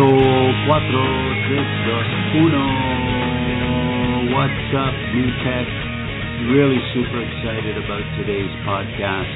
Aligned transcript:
Cinco, 0.00 0.16
cuatro, 0.66 1.04
tres, 1.46 1.68
dos, 1.84 2.08
uno. 2.40 2.66
What's 4.32 4.72
up, 4.72 4.96
New 5.12 5.28
Tech? 5.44 5.68
Really 6.48 6.80
super 6.94 7.20
excited 7.20 7.76
about 7.76 8.00
today's 8.16 8.48
podcast. 8.64 9.28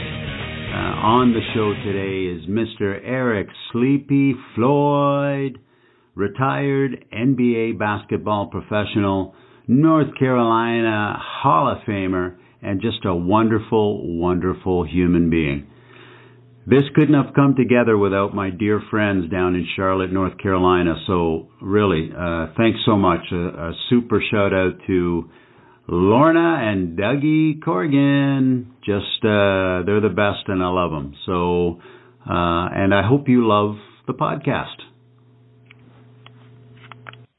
Uh, 0.72 1.04
on 1.04 1.34
the 1.34 1.40
show 1.52 1.74
today 1.84 2.32
is 2.32 2.48
Mr. 2.48 2.98
Eric 3.04 3.48
Sleepy 3.72 4.32
Floyd, 4.54 5.58
retired 6.14 7.04
NBA 7.12 7.78
basketball 7.78 8.46
professional, 8.46 9.34
North 9.68 10.16
Carolina 10.18 11.18
Hall 11.20 11.70
of 11.70 11.86
Famer, 11.86 12.36
and 12.62 12.80
just 12.80 13.04
a 13.04 13.14
wonderful, 13.14 14.18
wonderful 14.18 14.86
human 14.86 15.28
being. 15.28 15.66
This 16.66 16.84
couldn't 16.94 17.14
have 17.14 17.34
come 17.34 17.54
together 17.56 17.98
without 17.98 18.34
my 18.34 18.48
dear 18.48 18.80
friends 18.90 19.30
down 19.30 19.54
in 19.54 19.66
Charlotte, 19.76 20.10
North 20.10 20.38
Carolina. 20.38 20.94
So 21.06 21.48
really, 21.60 22.10
uh, 22.10 22.46
thanks 22.56 22.78
so 22.86 22.96
much. 22.96 23.20
A, 23.32 23.36
a, 23.36 23.72
super 23.90 24.22
shout 24.30 24.54
out 24.54 24.72
to 24.86 25.28
Lorna 25.88 26.60
and 26.62 26.98
Dougie 26.98 27.62
Corrigan. 27.62 28.72
Just, 28.82 29.22
uh, 29.22 29.84
they're 29.84 30.00
the 30.00 30.14
best 30.14 30.48
and 30.48 30.62
I 30.62 30.68
love 30.68 30.90
them. 30.90 31.14
So, 31.26 31.80
uh, 32.26 32.68
and 32.72 32.94
I 32.94 33.06
hope 33.06 33.28
you 33.28 33.46
love 33.46 33.76
the 34.06 34.14
podcast. 34.14 34.80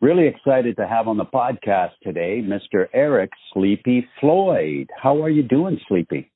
Really 0.02 0.28
excited 0.28 0.76
to 0.78 0.88
have 0.88 1.08
on 1.08 1.18
the 1.18 1.26
podcast 1.26 1.94
today, 2.04 2.44
Mr. 2.44 2.86
Eric 2.94 3.32
Sleepy 3.52 4.08
Floyd. 4.20 4.92
How 5.02 5.24
are 5.24 5.32
you 5.32 5.42
doing, 5.42 5.80
Sleepy? 5.88 6.32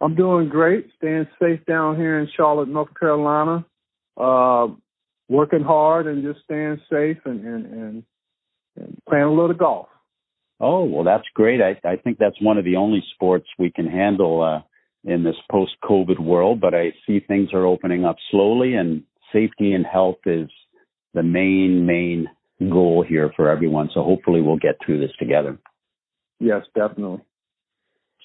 I'm 0.00 0.14
doing 0.14 0.48
great, 0.48 0.88
staying 0.96 1.26
safe 1.40 1.64
down 1.66 1.96
here 1.96 2.18
in 2.18 2.28
Charlotte, 2.36 2.68
North 2.68 2.98
Carolina. 2.98 3.64
Uh, 4.16 4.68
working 5.30 5.62
hard 5.62 6.06
and 6.06 6.24
just 6.24 6.44
staying 6.44 6.80
safe 6.90 7.18
and, 7.24 7.44
and, 7.46 7.66
and, 7.66 8.02
and 8.76 8.98
playing 9.08 9.24
a 9.24 9.32
little 9.32 9.54
golf. 9.54 9.86
Oh, 10.58 10.84
well, 10.84 11.04
that's 11.04 11.24
great. 11.32 11.60
I, 11.62 11.80
I 11.88 11.96
think 11.96 12.18
that's 12.18 12.40
one 12.42 12.58
of 12.58 12.64
the 12.64 12.76
only 12.76 13.02
sports 13.14 13.46
we 13.58 13.70
can 13.70 13.86
handle 13.86 14.42
uh, 14.42 14.60
in 15.10 15.22
this 15.22 15.36
post 15.50 15.72
COVID 15.82 16.18
world, 16.18 16.60
but 16.60 16.74
I 16.74 16.92
see 17.06 17.20
things 17.20 17.50
are 17.54 17.64
opening 17.64 18.04
up 18.04 18.16
slowly 18.30 18.74
and 18.74 19.04
safety 19.32 19.72
and 19.72 19.86
health 19.86 20.18
is 20.26 20.48
the 21.14 21.22
main, 21.22 21.86
main 21.86 22.26
goal 22.68 23.04
here 23.08 23.32
for 23.36 23.48
everyone. 23.48 23.88
So 23.94 24.02
hopefully 24.02 24.42
we'll 24.42 24.58
get 24.58 24.76
through 24.84 25.00
this 25.00 25.16
together. 25.18 25.58
Yes, 26.40 26.62
definitely. 26.74 27.22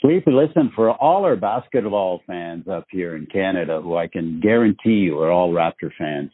Sleepy, 0.01 0.31
listen, 0.31 0.71
for 0.75 0.91
all 0.91 1.23
our 1.23 1.37
basketball 1.37 2.21
fans 2.27 2.67
up 2.67 2.85
here 2.89 3.15
in 3.15 3.27
Canada, 3.27 3.79
who 3.81 3.95
I 3.95 4.07
can 4.07 4.41
guarantee 4.41 4.95
you 4.95 5.19
are 5.19 5.31
all 5.31 5.53
Raptor 5.53 5.89
fans, 5.97 6.31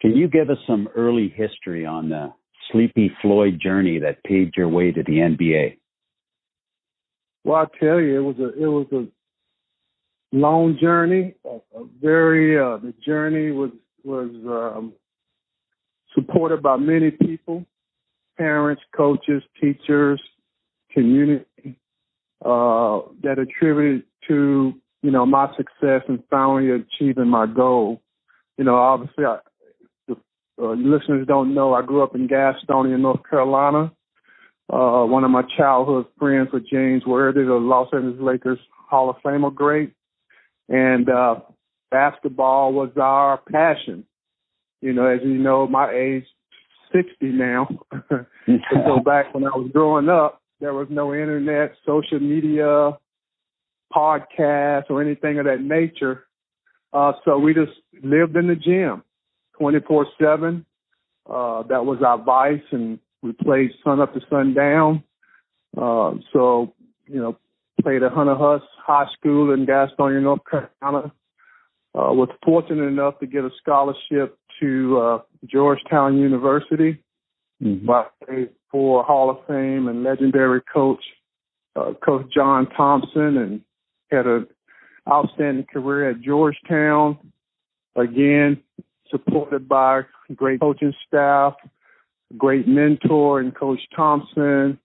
can 0.00 0.16
you 0.16 0.26
give 0.26 0.48
us 0.48 0.56
some 0.66 0.88
early 0.96 1.28
history 1.28 1.84
on 1.84 2.08
the 2.08 2.32
Sleepy 2.72 3.12
Floyd 3.20 3.60
journey 3.60 3.98
that 3.98 4.24
paved 4.24 4.54
your 4.56 4.68
way 4.68 4.90
to 4.90 5.02
the 5.02 5.12
NBA? 5.12 5.76
Well, 7.44 7.56
I 7.56 7.66
tell 7.78 8.00
you, 8.00 8.18
it 8.18 8.22
was 8.22 8.36
a 8.38 8.62
it 8.62 8.66
was 8.66 8.86
a 8.92 9.06
long 10.34 10.78
journey. 10.80 11.34
A, 11.44 11.56
a 11.78 11.86
very 12.00 12.58
uh, 12.58 12.78
the 12.78 12.94
journey 13.04 13.50
was 13.50 13.70
was 14.02 14.30
um, 14.46 14.94
supported 16.14 16.62
by 16.62 16.78
many 16.78 17.10
people, 17.10 17.66
parents, 18.38 18.82
coaches, 18.96 19.42
teachers, 19.60 20.22
community 20.92 21.44
uh, 22.44 23.00
that 23.22 23.38
attributed 23.38 24.04
to 24.28 24.74
you 25.02 25.10
know 25.10 25.26
my 25.26 25.48
success 25.56 26.02
and 26.08 26.22
finally 26.30 26.70
achieving 26.70 27.28
my 27.28 27.46
goal. 27.46 28.00
You 28.56 28.64
know, 28.64 28.76
obviously, 28.76 29.24
I, 29.24 29.38
the 30.08 30.16
uh, 30.60 30.74
listeners 30.74 31.26
don't 31.26 31.54
know 31.54 31.74
I 31.74 31.82
grew 31.82 32.02
up 32.02 32.14
in 32.14 32.28
Gastonia, 32.28 32.98
North 32.98 33.20
Carolina. 33.28 33.92
Uh, 34.72 35.04
one 35.04 35.24
of 35.24 35.30
my 35.30 35.42
childhood 35.56 36.06
friends 36.18 36.48
was 36.52 36.62
James 36.70 37.04
Worthy, 37.04 37.44
the 37.44 37.52
Los 37.54 37.88
Angeles 37.92 38.20
Lakers 38.20 38.58
Hall 38.88 39.10
of 39.10 39.16
Famer 39.24 39.54
great, 39.54 39.92
and 40.68 41.08
uh, 41.10 41.40
basketball 41.90 42.72
was 42.72 42.90
our 42.96 43.38
passion. 43.50 44.06
You 44.80 44.92
know, 44.92 45.06
as 45.06 45.20
you 45.22 45.34
know, 45.34 45.66
my 45.66 45.90
age, 45.92 46.24
60 46.92 47.26
now. 47.26 47.68
to 48.46 48.60
go 48.72 49.00
back 49.04 49.34
when 49.34 49.44
I 49.44 49.50
was 49.50 49.70
growing 49.72 50.08
up, 50.08 50.40
there 50.60 50.74
was 50.74 50.88
no 50.90 51.12
internet, 51.12 51.74
social 51.84 52.20
media, 52.20 52.92
podcasts, 53.92 54.90
or 54.90 55.02
anything 55.02 55.38
of 55.38 55.46
that 55.46 55.60
nature. 55.60 56.26
Uh, 56.92 57.12
so 57.24 57.38
we 57.38 57.54
just 57.54 57.72
lived 58.02 58.36
in 58.36 58.48
the 58.48 58.54
gym 58.54 59.02
24 59.58 60.06
7. 60.20 60.64
Uh, 61.28 61.62
that 61.64 61.84
was 61.84 61.98
our 62.06 62.18
vice, 62.18 62.62
and 62.70 62.98
we 63.22 63.32
played 63.32 63.70
sun 63.82 64.00
up 64.00 64.14
to 64.14 64.20
sundown. 64.28 65.02
Uh, 65.76 66.12
so, 66.32 66.74
you 67.06 67.20
know, 67.20 67.36
played 67.82 68.02
at 68.02 68.12
Hunter 68.12 68.36
Huss 68.36 68.62
High 68.84 69.06
School 69.18 69.52
in 69.52 69.66
Gastonia, 69.66 70.22
North 70.22 70.42
Carolina. 70.50 71.12
Uh, 71.96 72.12
was 72.12 72.28
fortunate 72.44 72.86
enough 72.86 73.18
to 73.20 73.26
get 73.26 73.44
a 73.44 73.50
scholarship 73.60 74.36
to 74.60 74.98
uh, 74.98 75.18
Georgetown 75.46 76.18
University 76.18 77.00
mm-hmm. 77.62 77.86
by 77.86 78.06
for 78.74 79.04
Hall 79.04 79.30
of 79.30 79.36
Fame 79.46 79.86
and 79.86 80.02
legendary 80.02 80.60
coach, 80.60 80.98
uh, 81.76 81.92
Coach 82.04 82.26
John 82.34 82.68
Thompson, 82.76 83.36
and 83.36 83.60
had 84.10 84.26
an 84.26 84.48
outstanding 85.08 85.64
career 85.72 86.10
at 86.10 86.20
Georgetown. 86.20 87.16
Again, 87.94 88.60
supported 89.12 89.68
by 89.68 90.00
great 90.34 90.58
coaching 90.58 90.92
staff, 91.06 91.54
great 92.36 92.66
mentor 92.66 93.38
and 93.38 93.54
Coach 93.54 93.78
Thompson. 93.94 94.80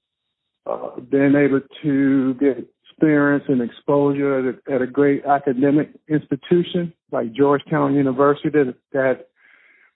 Uh, 0.67 0.99
being 0.99 1.33
able 1.33 1.61
to 1.81 2.35
get 2.35 2.69
experience 2.91 3.45
and 3.47 3.59
exposure 3.59 4.37
at 4.49 4.55
a, 4.55 4.75
at 4.75 4.81
a 4.83 4.87
great 4.87 5.25
academic 5.25 5.89
institution 6.07 6.93
like 7.11 7.33
Georgetown 7.33 7.95
University 7.95 8.49
that, 8.49 8.75
that 8.93 9.29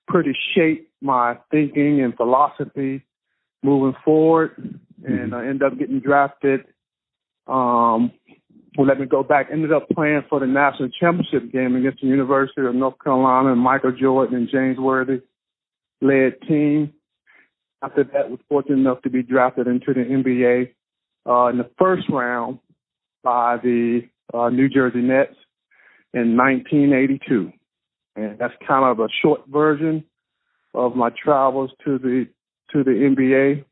pretty 0.07 0.35
shaped 0.55 0.89
my 0.99 1.37
thinking 1.51 2.01
and 2.01 2.15
philosophy 2.15 3.03
moving 3.63 3.99
forward. 4.03 4.79
And 5.05 5.31
mm-hmm. 5.31 5.33
I 5.33 5.47
ended 5.47 5.63
up 5.63 5.77
getting 5.77 5.99
drafted. 5.99 6.61
Um, 7.47 8.11
well, 8.77 8.87
let 8.87 8.99
me 8.99 9.05
go 9.05 9.23
back. 9.23 9.47
Ended 9.51 9.71
up 9.71 9.87
playing 9.89 10.23
for 10.29 10.39
the 10.39 10.47
national 10.47 10.89
championship 10.99 11.51
game 11.51 11.75
against 11.75 12.01
the 12.01 12.07
University 12.07 12.61
of 12.65 12.75
North 12.75 12.95
Carolina 13.03 13.51
and 13.51 13.61
Michael 13.61 13.91
Jordan 13.91 14.35
and 14.35 14.49
James 14.51 14.77
Worthy 14.77 15.21
led 16.01 16.41
team. 16.47 16.93
After 17.83 18.03
that, 18.03 18.29
was 18.29 18.39
fortunate 18.47 18.79
enough 18.79 19.01
to 19.01 19.09
be 19.09 19.23
drafted 19.23 19.67
into 19.67 19.93
the 19.93 20.01
NBA 20.01 20.69
uh, 21.29 21.47
in 21.49 21.57
the 21.57 21.69
first 21.77 22.03
round 22.09 22.59
by 23.23 23.57
the 23.61 24.01
uh, 24.33 24.49
New 24.49 24.69
Jersey 24.69 25.01
Nets 25.01 25.35
in 26.13 26.37
1982 26.37 27.51
and 28.15 28.37
that's 28.37 28.53
kind 28.67 28.85
of 28.85 28.99
a 28.99 29.07
short 29.21 29.41
version 29.47 30.03
of 30.73 30.95
my 30.95 31.09
travels 31.09 31.71
to 31.85 31.97
the 31.97 32.27
to 32.73 32.83
the 32.83 32.91
NBA. 32.91 33.65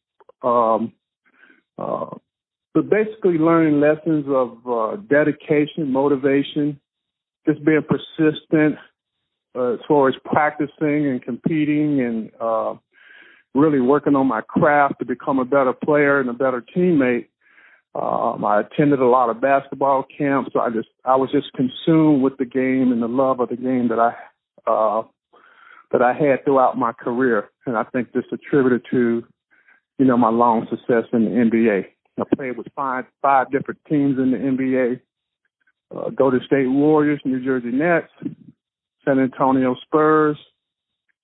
Um, 0.47 0.93
uh, 1.77 2.17
but 2.73 2.89
basically, 2.89 3.37
learning 3.37 3.81
lessons 3.81 4.25
of 4.29 4.57
uh, 4.67 4.95
dedication, 5.09 5.91
motivation, 5.91 6.79
just 7.45 7.63
being 7.65 7.81
persistent 7.87 8.75
uh, 9.55 9.73
as 9.73 9.79
far 9.87 10.07
as 10.07 10.15
practicing 10.23 11.07
and 11.07 11.21
competing, 11.21 11.99
and 12.01 12.31
uh, 12.39 12.75
really 13.53 13.81
working 13.81 14.15
on 14.15 14.27
my 14.27 14.41
craft 14.41 14.99
to 14.99 15.05
become 15.05 15.39
a 15.39 15.45
better 15.45 15.73
player 15.73 16.19
and 16.19 16.29
a 16.29 16.33
better 16.33 16.63
teammate. 16.75 17.27
Um, 17.93 18.45
I 18.45 18.61
attended 18.61 18.99
a 18.99 19.05
lot 19.05 19.29
of 19.29 19.41
basketball 19.41 20.05
camps. 20.17 20.51
So 20.53 20.61
I 20.61 20.69
just 20.69 20.87
I 21.03 21.17
was 21.17 21.29
just 21.31 21.51
consumed 21.53 22.21
with 22.21 22.37
the 22.37 22.45
game 22.45 22.93
and 22.93 23.01
the 23.01 23.07
love 23.07 23.41
of 23.41 23.49
the 23.49 23.57
game 23.57 23.89
that 23.89 23.99
I 23.99 24.13
uh, 24.65 25.03
that 25.91 26.01
I 26.01 26.13
had 26.13 26.43
throughout 26.45 26.77
my 26.77 26.93
career, 26.93 27.49
and 27.65 27.77
I 27.77 27.83
think 27.83 28.11
this 28.11 28.23
attributed 28.31 28.83
to, 28.91 29.23
you 29.99 30.05
know, 30.05 30.17
my 30.17 30.29
long 30.29 30.67
success 30.69 31.05
in 31.13 31.25
the 31.25 31.31
NBA. 31.31 31.85
I 32.19 32.23
played 32.35 32.57
with 32.57 32.67
five 32.75 33.05
five 33.21 33.51
different 33.51 33.79
teams 33.89 34.17
in 34.17 34.31
the 34.31 34.37
NBA: 34.37 34.99
uh, 35.95 36.09
Golden 36.11 36.41
State 36.45 36.67
Warriors, 36.67 37.21
New 37.25 37.43
Jersey 37.43 37.71
Nets, 37.71 38.11
San 39.05 39.19
Antonio 39.19 39.75
Spurs, 39.81 40.37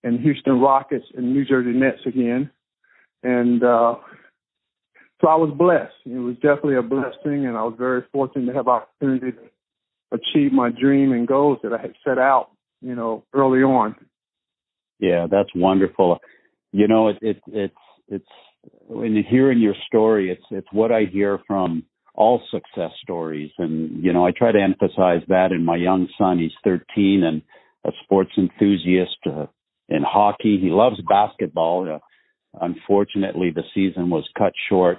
and 0.03 0.19
Houston 0.19 0.59
Rockets 0.59 1.05
and 1.15 1.33
New 1.33 1.45
Jersey 1.45 1.77
Nets 1.77 2.01
again. 2.05 2.49
And 3.23 3.63
uh, 3.63 3.95
so 5.21 5.27
I 5.27 5.35
was 5.35 5.53
blessed. 5.57 5.93
It 6.05 6.19
was 6.19 6.35
definitely 6.35 6.75
a 6.75 6.81
blessing, 6.81 7.45
and 7.45 7.57
I 7.57 7.63
was 7.63 7.75
very 7.77 8.03
fortunate 8.11 8.45
to 8.47 8.53
have 8.53 8.67
opportunity 8.67 9.31
to 9.31 10.17
achieve 10.17 10.51
my 10.53 10.69
dream 10.69 11.11
and 11.11 11.27
goals 11.27 11.59
that 11.63 11.73
I 11.73 11.81
had 11.81 11.93
set 12.05 12.17
out 12.17 12.51
you 12.81 12.95
know, 12.95 13.23
early 13.33 13.59
on. 13.59 13.95
Yeah, 14.99 15.27
that's 15.29 15.49
wonderful. 15.55 16.19
You 16.71 16.88
know, 16.88 17.09
it, 17.09 17.17
it 17.21 17.41
it's 17.47 17.75
it's 18.07 18.25
when 18.88 19.23
hearing 19.29 19.59
your 19.59 19.75
story, 19.88 20.31
it's 20.31 20.44
it's 20.51 20.67
what 20.71 20.91
I 20.91 21.03
hear 21.11 21.39
from 21.47 21.83
all 22.13 22.41
success 22.51 22.91
stories, 23.03 23.51
and 23.57 24.03
you 24.03 24.11
know, 24.11 24.25
I 24.25 24.31
try 24.31 24.51
to 24.51 24.59
emphasize 24.61 25.21
that 25.27 25.51
in 25.51 25.63
my 25.63 25.75
young 25.75 26.07
son. 26.17 26.39
He's 26.39 26.51
13 26.63 27.23
and 27.23 27.41
a 27.85 27.91
sports 28.03 28.31
enthusiast, 28.38 29.17
uh, 29.27 29.45
in 29.89 30.03
hockey. 30.03 30.59
He 30.59 30.69
loves 30.69 31.00
basketball. 31.07 31.95
Uh, 31.95 32.00
unfortunately, 32.59 33.51
the 33.51 33.63
season 33.73 34.09
was 34.09 34.27
cut 34.38 34.53
short 34.67 34.97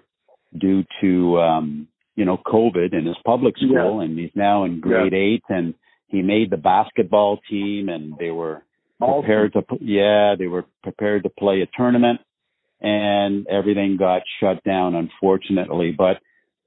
due 0.56 0.84
to 1.00 1.38
um, 1.40 1.88
you 2.16 2.24
know 2.24 2.38
COVID 2.46 2.92
in 2.92 3.06
his 3.06 3.16
public 3.24 3.56
school, 3.58 3.98
Yeah. 3.98 4.04
and 4.04 4.18
he's 4.18 4.30
now 4.34 4.64
in 4.64 4.80
grade 4.80 5.12
eight, 5.14 5.42
and 5.48 5.74
he 6.06 6.22
made 6.22 6.50
the 6.50 6.56
basketball 6.56 7.38
team, 7.50 7.88
and 7.88 8.14
they 8.18 8.30
were. 8.30 8.62
Prepared 8.98 9.52
to 9.52 9.62
yeah 9.80 10.34
they 10.38 10.46
were 10.46 10.64
prepared 10.82 11.22
to 11.22 11.28
play 11.28 11.62
a 11.62 11.68
tournament 11.76 12.20
and 12.80 13.46
everything 13.48 13.96
got 13.96 14.22
shut 14.40 14.62
down 14.64 14.94
unfortunately. 14.94 15.94
But 15.96 16.18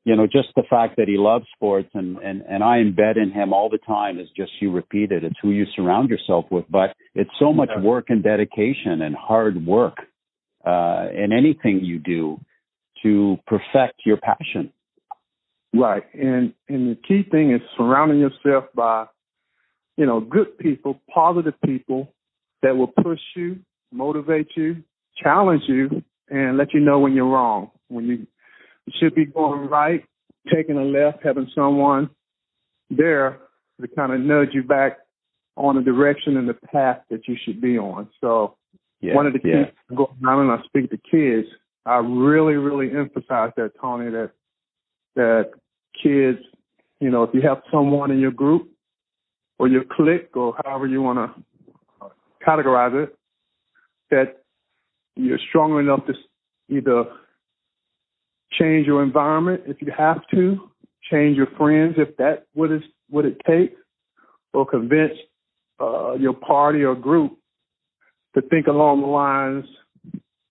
you 0.05 0.15
know 0.15 0.25
just 0.25 0.49
the 0.55 0.63
fact 0.69 0.97
that 0.97 1.07
he 1.07 1.17
loves 1.17 1.45
sports 1.55 1.89
and 1.93 2.17
and 2.17 2.41
and 2.41 2.63
I 2.63 2.77
embed 2.77 3.17
in 3.17 3.31
him 3.31 3.53
all 3.53 3.69
the 3.69 3.79
time 3.79 4.19
is 4.19 4.27
just 4.35 4.51
you 4.59 4.71
repeated 4.71 5.23
it's 5.23 5.35
who 5.41 5.51
you 5.51 5.65
surround 5.75 6.09
yourself 6.09 6.45
with. 6.49 6.65
But 6.69 6.95
it's 7.15 7.31
so 7.39 7.53
much 7.53 7.69
work 7.81 8.05
and 8.09 8.23
dedication 8.23 9.01
and 9.01 9.15
hard 9.15 9.65
work 9.65 9.97
uh 10.65 11.07
in 11.13 11.31
anything 11.31 11.81
you 11.83 11.99
do 11.99 12.39
to 13.03 13.37
perfect 13.47 14.01
your 14.05 14.17
passion. 14.17 14.71
Right. 15.73 16.03
And 16.13 16.53
and 16.67 16.91
the 16.91 16.97
key 17.07 17.23
thing 17.29 17.53
is 17.53 17.61
surrounding 17.77 18.19
yourself 18.19 18.65
by, 18.75 19.05
you 19.97 20.05
know, 20.05 20.19
good 20.19 20.57
people, 20.57 20.99
positive 21.13 21.53
people 21.65 22.13
that 22.61 22.75
will 22.75 22.87
push 22.87 23.19
you, 23.35 23.59
motivate 23.91 24.49
you, 24.55 24.83
challenge 25.21 25.63
you, 25.67 26.03
and 26.29 26.57
let 26.57 26.73
you 26.73 26.79
know 26.79 26.99
when 26.99 27.13
you're 27.13 27.25
wrong. 27.29 27.71
When 27.87 28.05
you, 28.05 28.27
should 28.99 29.13
be 29.15 29.25
going 29.25 29.69
right, 29.69 30.03
taking 30.53 30.75
a 30.75 30.83
left, 30.83 31.23
having 31.23 31.49
someone 31.53 32.09
there 32.89 33.39
to 33.79 33.87
kind 33.87 34.11
of 34.11 34.19
nudge 34.19 34.49
you 34.53 34.63
back 34.63 34.97
on 35.55 35.75
the 35.75 35.81
direction 35.81 36.37
and 36.37 36.49
the 36.49 36.53
path 36.53 36.99
that 37.09 37.27
you 37.27 37.35
should 37.43 37.61
be 37.61 37.77
on. 37.77 38.09
So 38.19 38.57
yeah 39.01 39.15
one 39.15 39.27
of 39.27 39.33
the 39.33 39.39
yeah 39.43 39.65
keys 39.65 39.73
going 39.95 40.25
on 40.25 40.49
and 40.49 40.51
I 40.51 40.63
speak 40.65 40.89
to 40.89 40.97
kids, 40.97 41.47
I 41.85 41.97
really, 41.97 42.55
really 42.55 42.91
emphasize 42.91 43.51
that, 43.57 43.71
Tony, 43.79 44.09
that 44.11 44.31
that 45.15 45.51
kids, 46.01 46.39
you 46.99 47.09
know, 47.09 47.23
if 47.23 47.33
you 47.33 47.41
have 47.41 47.61
someone 47.71 48.11
in 48.11 48.19
your 48.19 48.31
group 48.31 48.69
or 49.59 49.67
your 49.67 49.83
clique 49.83 50.35
or 50.35 50.55
however 50.63 50.87
you 50.87 51.01
want 51.01 51.19
to 51.19 51.43
categorize 52.45 53.03
it, 53.03 53.15
that 54.09 54.43
you're 55.15 55.39
strong 55.49 55.77
enough 55.79 56.05
to 56.07 56.13
either 56.69 57.05
change 58.51 58.87
your 58.87 59.03
environment 59.03 59.63
if 59.67 59.81
you 59.81 59.91
have 59.97 60.21
to, 60.31 60.69
change 61.11 61.37
your 61.37 61.47
friends 61.57 61.95
if 61.97 62.15
that 62.17 62.45
what 62.53 62.71
is 62.71 62.81
what 63.09 63.25
it 63.25 63.37
takes, 63.47 63.79
or 64.53 64.65
convince 64.65 65.13
uh, 65.79 66.13
your 66.13 66.33
party 66.33 66.83
or 66.83 66.95
group 66.95 67.37
to 68.35 68.41
think 68.41 68.67
along 68.67 69.01
the 69.01 69.07
lines 69.07 69.65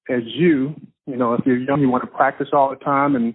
as 0.09 0.23
you. 0.25 0.75
You 1.07 1.17
know, 1.17 1.35
if 1.35 1.41
you're 1.47 1.59
young, 1.59 1.81
you 1.81 1.89
want 1.89 2.05
to 2.05 2.11
practice 2.11 2.49
all 2.53 2.71
the 2.71 2.77
time, 2.77 3.17
and 3.17 3.35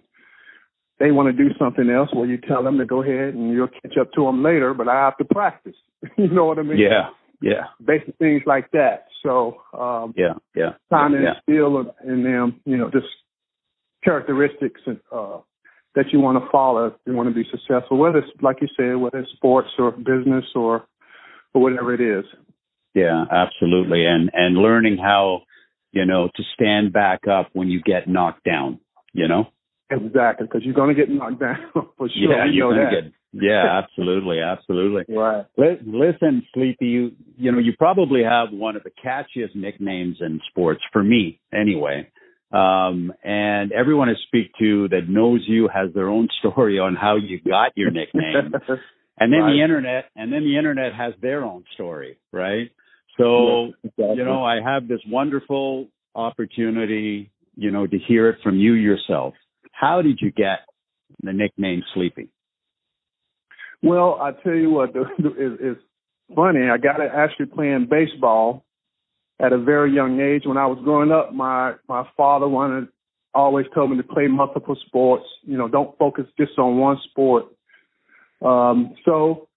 they 1.00 1.12
want 1.12 1.36
to 1.36 1.44
do 1.44 1.54
something 1.60 1.90
else. 1.90 2.10
Well, 2.13 2.28
you 2.28 2.38
tell 2.38 2.63
them 2.63 2.78
to 2.78 2.86
go 2.86 3.01
ahead, 3.01 3.34
and 3.34 3.51
you'll 3.51 3.68
catch 3.68 3.98
up 4.00 4.12
to 4.13 4.25
them 4.25 4.44
later. 4.44 4.74
But 4.74 4.88
I 4.88 4.96
have 4.96 5.18
to 5.18 5.25
practice. 5.25 5.75
you 6.18 6.30
know 6.30 6.46
what 6.46 6.60
I 6.60 6.63
mean? 6.63 6.78
yeah 6.78 7.10
yeah 7.45 7.65
Basic 7.86 8.18
things 8.18 8.42
like 8.45 8.69
that. 8.71 9.06
So, 9.24 9.62
um, 9.74 10.13
yeah 10.18 10.33
yeah 10.56 10.74
trying 10.89 11.13
to 11.13 11.21
yeah 11.21 11.33
instill 11.47 11.94
in 12.06 12.24
them, 12.24 12.59
you 12.65 12.77
know, 12.77 12.89
just 12.89 13.07
characteristics 14.03 14.81
and, 14.86 15.00
uh, 15.12 15.38
that 15.95 16.06
you 16.12 16.19
want 16.19 16.44
to 16.44 16.50
follow 16.51 16.88
if 16.88 16.94
you 17.06 17.13
want 17.13 17.30
to 17.30 17.36
be 17.36 17.47
successful. 17.50 17.97
Whether 17.97 18.19
it's 18.19 18.42
like 18.42 18.57
you 18.62 18.68
said, 18.75 18.97
whether 18.97 19.19
it's 19.19 19.31
sports 19.31 19.69
or 19.80 19.92
business 19.92 20.45
or 20.53 20.86
or 21.53 21.62
whatever 21.62 21.94
it 21.94 22.01
is. 22.01 22.25
Yeah, 22.94 23.25
absolutely. 23.31 24.06
And 24.06 24.30
and 24.33 24.57
learning 24.57 24.98
how, 24.98 25.41
you 25.91 26.06
know, 26.06 26.30
to 26.36 26.44
stand 26.53 26.94
back 26.94 27.27
up 27.27 27.50
when 27.53 27.69
you 27.69 27.81
get 27.81 28.07
knocked 28.07 28.44
down, 28.44 28.80
you 29.13 29.27
know? 29.27 29.48
Exactly, 29.89 30.48
because 30.48 30.63
you're 30.63 30.74
going 30.74 30.95
to 30.95 31.00
get 31.00 31.13
knocked 31.13 31.39
down 31.39 31.57
for 31.74 32.09
sure. 32.09 32.09
yeah, 32.09 32.45
you're 32.51 32.74
gonna 32.74 32.89
get 32.89 33.12
yeah, 33.42 33.82
absolutely, 33.84 34.40
absolutely. 34.40 35.16
Right. 35.16 35.46
Li- 35.58 35.80
Listen, 35.86 36.44
Sleepy, 36.54 36.86
you 36.88 37.12
you 37.38 37.52
know, 37.52 37.60
you 37.60 37.74
probably 37.78 38.24
have 38.24 38.50
one 38.52 38.76
of 38.76 38.84
the 38.84 38.92
catchiest 39.04 39.56
nicknames 39.56 40.18
in 40.22 40.40
sports 40.50 40.82
for 40.92 41.04
me 41.04 41.40
anyway. 41.54 42.10
Um 42.52 43.12
and 43.24 43.72
everyone 43.72 44.10
I 44.10 44.14
speak 44.28 44.52
to 44.60 44.88
that 44.90 45.10
knows 45.10 45.42
you 45.48 45.68
has 45.74 45.94
their 45.94 46.10
own 46.10 46.28
story 46.40 46.80
on 46.80 46.96
how 46.96 47.16
you 47.18 47.40
got 47.42 47.72
your 47.76 47.92
nickname. 47.92 48.54
And 49.18 49.32
then 49.32 49.42
Right. 49.42 49.54
the 49.54 49.62
internet, 49.64 50.06
and 50.18 50.32
then 50.34 50.44
the 50.44 50.58
internet 50.58 50.94
has 50.94 51.14
their 51.22 51.44
own 51.46 51.64
story, 51.74 52.18
right? 52.34 52.70
So, 53.18 53.72
Exactly. 53.84 54.18
you 54.18 54.26
know, 54.26 54.44
I 54.44 54.60
have 54.62 54.90
this 54.90 55.00
wonderful 55.08 55.88
opportunity, 56.16 57.32
you 57.56 57.72
know, 57.72 57.88
to 57.88 57.98
hear 57.98 58.28
it 58.30 58.40
from 58.44 58.58
you 58.58 58.74
yourself. 58.74 59.34
How 59.72 60.02
did 60.02 60.20
you 60.22 60.32
get 60.32 60.60
the 61.24 61.32
nickname 61.32 61.82
Sleepy? 61.94 62.28
Well, 63.86 64.18
I 64.20 64.32
tell 64.44 64.56
you 64.56 64.72
what, 64.72 64.90
it's 65.20 65.80
funny. 66.36 66.62
I 66.70 66.78
got 66.78 67.00
actually 67.02 67.46
playing 67.46 67.88
baseball 67.90 68.66
at 69.40 69.54
a 69.54 69.60
very 69.60 69.94
young 69.94 70.20
age. 70.20 70.42
When 70.46 70.58
I 70.58 70.66
was 70.66 70.80
growing 70.84 71.12
up, 71.12 71.34
my 71.34 71.74
my 71.88 72.08
father 72.18 72.48
wanted 72.48 72.88
always 73.36 73.68
told 73.76 73.92
me 73.92 73.98
to 73.98 74.04
play 74.04 74.26
multiple 74.28 74.76
sports. 74.88 75.26
You 75.44 75.58
know, 75.58 75.68
don't 75.68 75.96
focus 76.00 76.26
just 76.40 76.58
on 76.58 76.78
one 76.78 76.98
sport. 77.12 77.46
Um, 78.44 78.96
so 79.06 79.50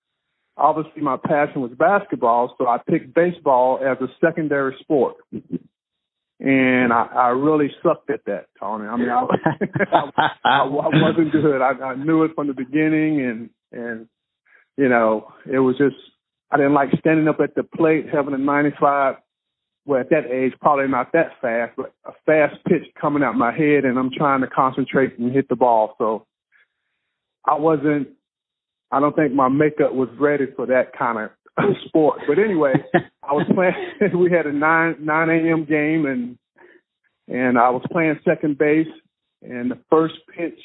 obviously, 0.58 1.00
my 1.00 1.16
passion 1.16 1.62
was 1.62 1.70
basketball, 1.78 2.54
so 2.58 2.66
I 2.66 2.78
picked 2.86 3.14
baseball 3.14 3.80
as 3.82 3.96
a 4.02 4.08
secondary 4.20 4.76
sport. 4.80 5.16
And 6.40 6.92
I, 6.92 7.06
I 7.14 7.28
really 7.28 7.70
sucked 7.82 8.10
at 8.10 8.26
that, 8.26 8.46
Tony. 8.60 8.86
I 8.86 8.96
mean, 8.96 9.08
I, 9.08 9.24
I, 10.44 10.60
I 10.60 10.64
wasn't 10.68 11.32
good. 11.32 11.62
I, 11.62 11.70
I 11.82 11.94
knew 11.96 12.24
it 12.24 12.32
from 12.34 12.46
the 12.46 12.52
beginning, 12.52 13.22
and 13.22 13.50
and 13.72 14.06
you 14.78 14.88
know, 14.88 15.30
it 15.44 15.58
was 15.58 15.76
just 15.76 15.96
I 16.50 16.56
didn't 16.56 16.72
like 16.72 16.90
standing 17.00 17.28
up 17.28 17.40
at 17.40 17.54
the 17.54 17.64
plate 17.64 18.06
having 18.10 18.32
a 18.32 18.38
95. 18.38 19.16
Well, 19.84 20.00
at 20.00 20.10
that 20.10 20.26
age, 20.30 20.52
probably 20.60 20.86
not 20.86 21.12
that 21.12 21.32
fast, 21.40 21.72
but 21.76 21.92
a 22.04 22.12
fast 22.26 22.62
pitch 22.66 22.84
coming 22.98 23.22
out 23.22 23.34
my 23.34 23.52
head, 23.52 23.84
and 23.84 23.98
I'm 23.98 24.10
trying 24.10 24.42
to 24.42 24.46
concentrate 24.46 25.18
and 25.18 25.32
hit 25.32 25.48
the 25.48 25.56
ball. 25.56 25.94
So 25.98 26.26
I 27.44 27.54
wasn't. 27.54 28.08
I 28.90 29.00
don't 29.00 29.16
think 29.16 29.34
my 29.34 29.48
makeup 29.48 29.92
was 29.94 30.08
ready 30.18 30.46
for 30.56 30.66
that 30.66 30.96
kind 30.96 31.18
of 31.18 31.64
sport. 31.86 32.20
But 32.26 32.38
anyway, 32.38 32.74
I 33.22 33.32
was 33.32 33.46
playing. 33.54 34.16
we 34.18 34.30
had 34.30 34.46
a 34.46 34.52
nine 34.52 34.96
nine 35.00 35.30
a.m. 35.30 35.64
game, 35.64 36.06
and 36.06 36.38
and 37.26 37.58
I 37.58 37.70
was 37.70 37.82
playing 37.90 38.20
second 38.24 38.58
base, 38.58 38.86
and 39.42 39.70
the 39.70 39.78
first 39.90 40.14
pitch 40.36 40.58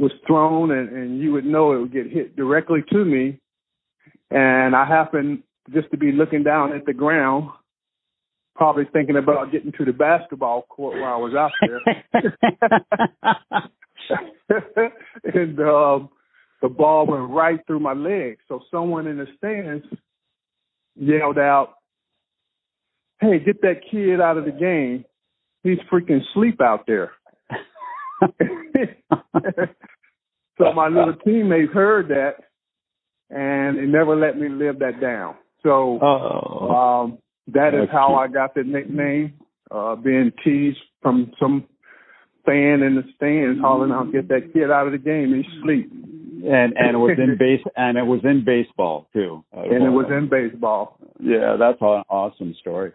was 0.00 0.12
thrown, 0.26 0.70
and, 0.70 0.88
and 0.88 1.20
you 1.20 1.32
would 1.32 1.44
know 1.44 1.72
it 1.72 1.80
would 1.80 1.92
get 1.92 2.10
hit 2.10 2.34
directly 2.34 2.80
to 2.90 3.04
me, 3.04 3.38
and 4.30 4.74
I 4.74 4.86
happened 4.86 5.42
just 5.72 5.90
to 5.90 5.98
be 5.98 6.10
looking 6.10 6.42
down 6.42 6.72
at 6.72 6.86
the 6.86 6.94
ground, 6.94 7.50
probably 8.56 8.84
thinking 8.92 9.16
about 9.16 9.52
getting 9.52 9.72
to 9.72 9.84
the 9.84 9.92
basketball 9.92 10.62
court 10.62 10.98
while 10.98 11.12
I 11.12 11.16
was 11.16 11.34
out 11.34 11.52
there, 11.60 11.80
and 15.34 15.60
um, 15.60 16.08
the 16.62 16.68
ball 16.68 17.06
went 17.06 17.30
right 17.30 17.60
through 17.66 17.80
my 17.80 17.92
leg. 17.92 18.38
So 18.48 18.60
someone 18.70 19.06
in 19.06 19.18
the 19.18 19.26
stands 19.36 19.84
yelled 20.96 21.38
out, 21.38 21.74
"Hey, 23.20 23.38
get 23.38 23.60
that 23.60 23.82
kid 23.90 24.18
out 24.18 24.38
of 24.38 24.46
the 24.46 24.50
game! 24.50 25.04
He's 25.62 25.78
freaking 25.92 26.22
sleep 26.32 26.62
out 26.62 26.86
there." 26.86 27.12
so 30.58 30.72
my 30.74 30.88
little 30.88 31.14
teammates 31.24 31.72
heard 31.72 32.08
that, 32.08 32.34
and 33.30 33.78
they 33.78 33.86
never 33.86 34.16
let 34.16 34.38
me 34.38 34.48
live 34.48 34.78
that 34.80 35.00
down. 35.00 35.34
So 35.62 36.00
um, 36.00 37.18
that 37.48 37.74
is 37.74 37.88
how. 37.92 38.14
I 38.14 38.28
got 38.28 38.54
the 38.54 38.62
nickname, 38.64 39.34
uh, 39.70 39.96
being 39.96 40.32
teased 40.44 40.78
from 41.02 41.32
some 41.38 41.66
fan 42.46 42.82
in 42.82 42.96
the 42.96 43.04
stands 43.16 43.60
hollering 43.60 43.92
out, 43.92 44.12
"Get 44.12 44.28
that 44.28 44.52
kid 44.52 44.70
out 44.70 44.86
of 44.86 44.92
the 44.92 44.98
game! 44.98 45.34
He's 45.34 45.62
sleep." 45.62 45.90
and 46.42 46.72
and 46.76 46.94
it 46.94 46.98
was 46.98 47.18
in 47.18 47.36
base 47.38 47.60
and 47.76 47.98
it 47.98 48.06
was 48.06 48.20
in 48.24 48.44
baseball 48.44 49.08
too. 49.12 49.44
And 49.52 49.84
it 49.84 49.90
was 49.90 50.06
in 50.10 50.28
baseball. 50.28 50.98
yeah, 51.20 51.56
that's 51.58 51.78
an 51.80 52.02
awesome 52.08 52.54
story. 52.60 52.92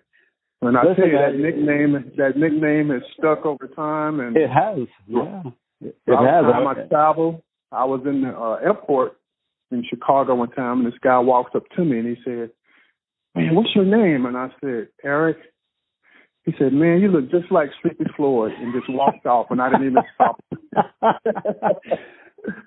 And 0.62 0.78
I 0.78 0.82
Listen, 0.82 0.96
tell 0.96 1.08
you, 1.08 1.18
that 1.18 1.36
nickname, 1.36 2.12
that 2.18 2.38
nickname 2.38 2.90
has 2.90 3.02
stuck 3.18 3.46
over 3.46 3.68
time. 3.68 4.20
And 4.20 4.36
It 4.36 4.50
has, 4.50 4.88
yeah, 5.06 5.44
it, 5.82 5.96
Every 6.08 6.28
has. 6.28 6.44
time 6.44 6.68
I 6.68 6.74
travel, 6.88 7.44
I 7.72 7.86
was 7.86 8.02
in 8.06 8.22
the 8.22 8.30
uh, 8.30 8.56
airport 8.56 9.18
in 9.72 9.84
Chicago 9.90 10.36
one 10.36 10.52
time, 10.52 10.80
and 10.80 10.88
this 10.88 11.00
guy 11.04 11.20
walks 11.20 11.52
up 11.56 11.64
to 11.76 11.84
me 11.84 12.00
and 12.00 12.08
he 12.08 12.16
said, 12.24 12.52
"Man, 13.36 13.56
what's 13.56 13.76
your 13.76 13.86
name?" 13.86 14.26
And 14.26 14.38
I 14.38 14.50
said, 14.62 14.90
"Eric." 15.04 15.38
He 16.44 16.54
said, 16.60 16.74
"Man, 16.74 17.02
you 17.02 17.08
look 17.10 17.32
just 17.32 17.52
like 17.52 17.70
Sleepy 17.82 18.06
Floyd," 18.16 18.52
and 18.58 18.74
just 18.74 18.90
walked 18.90 19.26
off, 19.26 19.48
and 19.50 19.62
I 19.62 19.70
didn't 19.70 19.88
even 19.88 20.04
stop. 20.14 20.44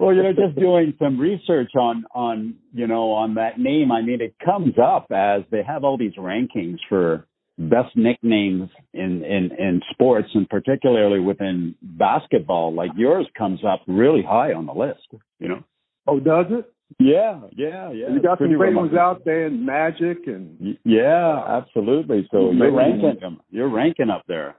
well, 0.01 0.15
you 0.15 0.23
know, 0.23 0.33
just 0.33 0.59
doing 0.59 0.95
some 0.99 1.19
research 1.19 1.73
on 1.79 2.05
on 2.15 2.55
you 2.73 2.87
know 2.87 3.13
on 3.13 3.35
that 3.35 3.59
name. 3.59 3.93
I 3.93 4.03
mean, 4.03 4.21
it 4.21 4.35
comes 4.45 4.75
up 4.83 5.07
as 5.13 5.43
they 5.51 5.63
have 5.63 5.85
all 5.85 5.97
these 5.97 6.15
rankings 6.15 6.79
for 6.89 7.27
best 7.59 7.97
nicknames 7.97 8.71
in 8.95 9.25
in 9.25 9.51
in 9.59 9.81
sports, 9.91 10.29
and 10.35 10.49
particularly 10.49 11.21
within 11.21 11.75
basketball. 11.83 12.73
Like 12.73 12.91
yours 12.97 13.27
comes 13.37 13.61
up 13.65 13.81
really 13.87 14.23
high 14.23 14.53
on 14.53 14.67
the 14.67 14.75
list. 14.75 15.09
You 15.39 15.49
know. 15.49 15.65
Oh, 16.07 16.21
does 16.21 16.47
it? 16.51 16.73
Yeah, 16.99 17.41
yeah, 17.55 17.93
yeah. 17.93 18.09
You 18.09 18.23
got 18.23 18.39
some 18.39 18.57
great 18.57 18.75
ones 18.75 18.95
out 18.95 19.25
there 19.25 19.47
in 19.47 19.67
Magic 19.67 20.27
and 20.27 20.79
yeah, 20.85 21.45
absolutely. 21.47 22.27
So 22.31 22.51
you're 22.51 22.75
ranking 22.75 23.19
them. 23.21 23.41
You're 23.51 23.69
ranking 23.69 24.09
up 24.09 24.23
there. 24.27 24.57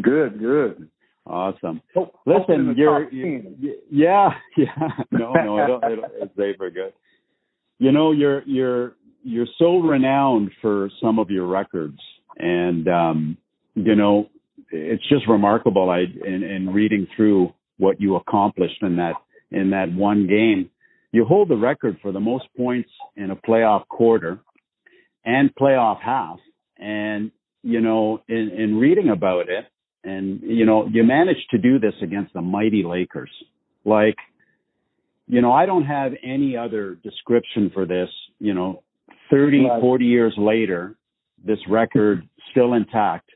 Good, 0.00 0.38
good. 0.38 0.88
Awesome. 1.26 1.80
Oh, 1.96 2.10
Listen, 2.24 2.74
you're, 2.76 3.10
you're 3.10 3.50
yeah, 3.90 4.28
yeah. 4.56 4.66
No, 5.10 5.32
no, 5.32 5.64
it'll, 5.64 5.80
it'll, 5.90 6.04
it's 6.20 6.32
very 6.36 6.54
good. 6.54 6.92
You 7.78 7.90
know, 7.90 8.12
you're 8.12 8.42
you're 8.44 8.94
you're 9.24 9.48
so 9.58 9.78
renowned 9.78 10.52
for 10.62 10.88
some 11.02 11.18
of 11.18 11.30
your 11.30 11.46
records, 11.46 11.98
and 12.36 12.88
um, 12.88 13.36
you 13.74 13.94
know, 13.94 14.28
it's 14.70 15.06
just 15.08 15.28
remarkable. 15.28 15.90
I 15.90 16.00
in, 16.00 16.42
in 16.42 16.70
reading 16.72 17.06
through 17.16 17.52
what 17.78 18.00
you 18.00 18.16
accomplished 18.16 18.82
in 18.82 18.96
that 18.96 19.14
in 19.50 19.70
that 19.70 19.92
one 19.92 20.26
game, 20.26 20.70
you 21.12 21.24
hold 21.24 21.48
the 21.48 21.56
record 21.56 21.98
for 22.02 22.12
the 22.12 22.20
most 22.20 22.46
points 22.56 22.90
in 23.16 23.30
a 23.30 23.36
playoff 23.36 23.86
quarter 23.88 24.40
and 25.24 25.54
playoff 25.54 26.00
half. 26.00 26.38
And 26.78 27.30
you 27.62 27.80
know, 27.80 28.22
in, 28.28 28.50
in 28.56 28.76
reading 28.76 29.08
about 29.08 29.48
it, 29.48 29.66
and, 30.06 30.40
you 30.42 30.64
know, 30.64 30.88
you 30.90 31.02
managed 31.02 31.50
to 31.50 31.58
do 31.58 31.80
this 31.80 31.94
against 32.00 32.32
the 32.32 32.40
mighty 32.40 32.84
Lakers. 32.84 33.30
Like, 33.84 34.16
you 35.26 35.40
know, 35.42 35.52
I 35.52 35.66
don't 35.66 35.84
have 35.84 36.12
any 36.22 36.56
other 36.56 36.96
description 37.02 37.72
for 37.74 37.86
this, 37.86 38.08
you 38.38 38.54
know, 38.54 38.84
30, 39.30 39.66
right. 39.66 39.80
40 39.80 40.04
years 40.04 40.34
later, 40.38 40.94
this 41.46 41.58
record 41.68 42.28
still 42.50 42.74
intact. 42.74 43.30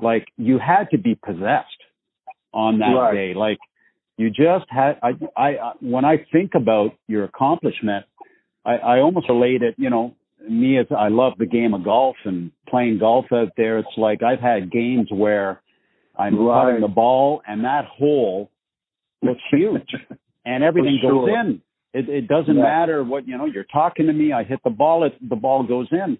Like, 0.00 0.26
you 0.36 0.58
had 0.58 0.90
to 0.90 0.98
be 0.98 1.14
possessed 1.14 1.68
on 2.52 2.78
that 2.78 2.92
right. 2.92 3.14
day. 3.14 3.34
Like, 3.34 3.58
you 4.16 4.30
just 4.30 4.66
had, 4.68 4.98
I, 5.02 5.12
I, 5.36 5.72
when 5.80 6.04
I 6.04 6.24
think 6.32 6.52
about 6.54 6.92
your 7.08 7.24
accomplishment, 7.24 8.06
I, 8.64 8.76
I 8.76 9.00
almost 9.00 9.28
relate 9.28 9.62
it, 9.62 9.74
you 9.76 9.90
know, 9.90 10.14
me 10.48 10.78
as 10.78 10.86
I 10.96 11.08
love 11.08 11.34
the 11.38 11.46
game 11.46 11.74
of 11.74 11.84
golf 11.84 12.16
and 12.24 12.50
playing 12.68 12.98
golf 12.98 13.26
out 13.32 13.52
there. 13.56 13.78
It's 13.78 13.88
like 13.96 14.22
I've 14.22 14.40
had 14.40 14.70
games 14.70 15.08
where 15.10 15.62
I'm 16.16 16.38
right. 16.38 16.64
putting 16.64 16.80
the 16.80 16.88
ball, 16.88 17.42
and 17.46 17.64
that 17.64 17.84
hole 17.86 18.50
looks 19.22 19.40
huge, 19.50 19.88
and 20.44 20.62
everything 20.62 20.98
goes 21.02 21.28
in. 21.28 21.62
It, 21.92 22.08
it 22.08 22.28
doesn't 22.28 22.56
yeah. 22.56 22.62
matter 22.62 23.04
what 23.04 23.26
you 23.26 23.38
know. 23.38 23.46
You're 23.46 23.64
talking 23.64 24.06
to 24.06 24.12
me. 24.12 24.32
I 24.32 24.44
hit 24.44 24.60
the 24.64 24.70
ball. 24.70 25.04
It, 25.04 25.16
the 25.28 25.36
ball 25.36 25.64
goes 25.64 25.88
in. 25.92 26.18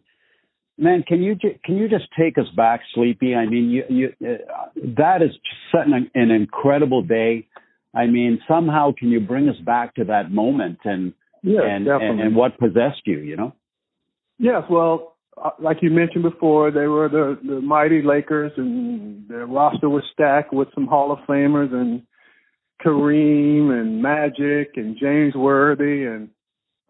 Man, 0.76 1.04
can 1.06 1.22
you 1.22 1.36
ju- 1.36 1.58
can 1.64 1.76
you 1.76 1.88
just 1.88 2.06
take 2.18 2.36
us 2.36 2.48
back, 2.56 2.80
Sleepy? 2.94 3.34
I 3.34 3.46
mean, 3.46 3.70
you 3.70 3.84
you 3.88 4.08
uh, 4.26 4.66
that 4.96 5.22
is 5.22 5.30
such 5.70 5.86
an, 5.86 6.10
an 6.14 6.30
incredible 6.30 7.02
day. 7.02 7.46
I 7.94 8.06
mean, 8.06 8.40
somehow 8.48 8.92
can 8.98 9.10
you 9.10 9.20
bring 9.20 9.48
us 9.48 9.58
back 9.64 9.94
to 9.96 10.04
that 10.06 10.32
moment 10.32 10.78
and 10.84 11.12
yes, 11.42 11.62
and, 11.64 11.86
and 11.86 12.20
and 12.20 12.36
what 12.36 12.58
possessed 12.58 13.02
you? 13.06 13.18
You 13.18 13.36
know. 13.36 13.52
Yes, 14.38 14.64
well, 14.68 15.16
uh, 15.42 15.50
like 15.60 15.78
you 15.80 15.90
mentioned 15.90 16.24
before, 16.24 16.72
they 16.72 16.86
were 16.88 17.08
the, 17.08 17.38
the 17.46 17.60
mighty 17.60 18.02
Lakers, 18.02 18.50
and 18.56 19.28
their 19.28 19.46
roster 19.46 19.88
was 19.88 20.02
stacked 20.12 20.52
with 20.52 20.68
some 20.74 20.88
Hall 20.88 21.12
of 21.12 21.20
Famers 21.28 21.72
and 21.72 22.02
Kareem 22.84 23.70
and 23.70 24.02
Magic 24.02 24.72
and 24.76 24.96
James 25.00 25.34
Worthy 25.34 26.04
and 26.04 26.30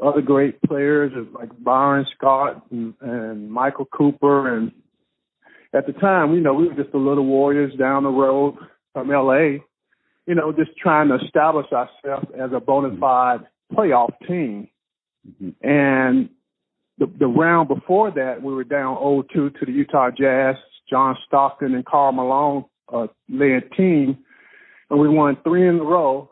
other 0.02 0.20
great 0.20 0.60
players 0.62 1.12
like 1.32 1.50
Byron 1.62 2.06
Scott 2.16 2.64
and, 2.70 2.94
and 3.00 3.50
Michael 3.50 3.86
Cooper. 3.86 4.56
And 4.56 4.72
at 5.72 5.86
the 5.86 5.92
time, 5.92 6.34
you 6.34 6.40
know, 6.40 6.54
we 6.54 6.68
were 6.68 6.74
just 6.74 6.92
the 6.92 6.98
little 6.98 7.24
Warriors 7.24 7.74
down 7.78 8.02
the 8.02 8.10
road 8.10 8.56
from 8.92 9.08
LA, 9.08 9.58
you 10.26 10.34
know, 10.34 10.52
just 10.52 10.76
trying 10.76 11.08
to 11.08 11.16
establish 11.16 11.66
ourselves 11.72 12.26
as 12.38 12.50
a 12.52 12.60
bona 12.60 12.96
fide 12.98 13.46
playoff 13.72 14.12
team. 14.26 14.68
Mm-hmm. 15.28 15.68
And 15.68 16.30
the, 16.98 17.06
the 17.18 17.26
round 17.26 17.68
before 17.68 18.10
that, 18.12 18.42
we 18.42 18.54
were 18.54 18.64
down 18.64 18.96
0-2 18.96 19.32
to 19.32 19.52
the 19.66 19.72
Utah 19.72 20.10
Jazz. 20.10 20.56
John 20.88 21.16
Stockton 21.26 21.74
and 21.74 21.84
Karl 21.84 22.12
Malone 22.12 22.64
uh, 22.92 23.06
led 23.28 23.72
team, 23.76 24.18
and 24.90 25.00
we 25.00 25.08
won 25.08 25.38
three 25.42 25.66
in 25.66 25.80
a 25.80 25.82
row 25.82 26.30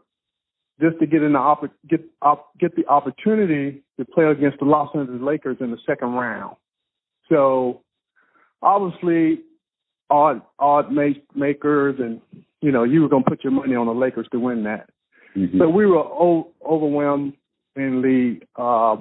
just 0.81 0.99
to 1.01 1.07
get 1.07 1.23
in 1.23 1.33
the 1.33 1.39
opp- 1.39 1.71
get 1.89 2.01
op- 2.23 2.59
get 2.59 2.75
the 2.77 2.87
opportunity 2.87 3.83
to 3.99 4.05
play 4.05 4.25
against 4.25 4.59
the 4.59 4.65
Los 4.65 4.91
Angeles 4.95 5.21
Lakers 5.23 5.57
in 5.61 5.71
the 5.71 5.79
second 5.87 6.13
round. 6.13 6.57
So 7.29 7.83
obviously, 8.63 9.43
odd 10.11 10.43
odd 10.59 10.93
make- 10.93 11.25
makers, 11.37 11.97
and 11.99 12.21
you 12.61 12.73
know 12.73 12.85
you 12.85 13.03
were 13.03 13.09
going 13.09 13.25
to 13.25 13.31
put 13.31 13.45
your 13.45 13.53
money 13.53 13.75
on 13.75 13.87
the 13.87 13.95
Lakers 13.95 14.27
to 14.33 14.39
win 14.41 14.65
that. 14.65 14.91
Mm-hmm. 15.37 15.59
So 15.59 15.69
we 15.69 15.87
were 15.87 15.99
o- 15.99 16.51
overwhelmingly 16.65 18.43
uh, 18.57 18.97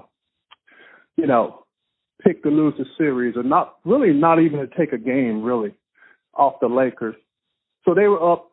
you 1.18 1.28
know, 1.28 1.66
pick 2.24 2.44
to 2.44 2.50
lose 2.50 2.74
the 2.78 2.86
series 2.98 3.36
or 3.36 3.44
not 3.44 3.78
really 3.86 4.14
not 4.14 4.40
even 4.42 4.60
to 4.60 4.68
take 4.68 4.94
a 4.94 4.98
game 4.98 5.44
really 5.44 5.74
off 6.34 6.56
the 6.62 6.68
Lakers. 6.68 7.16
So 7.86 7.94
they 7.94 8.08
were 8.08 8.32
up 8.32 8.52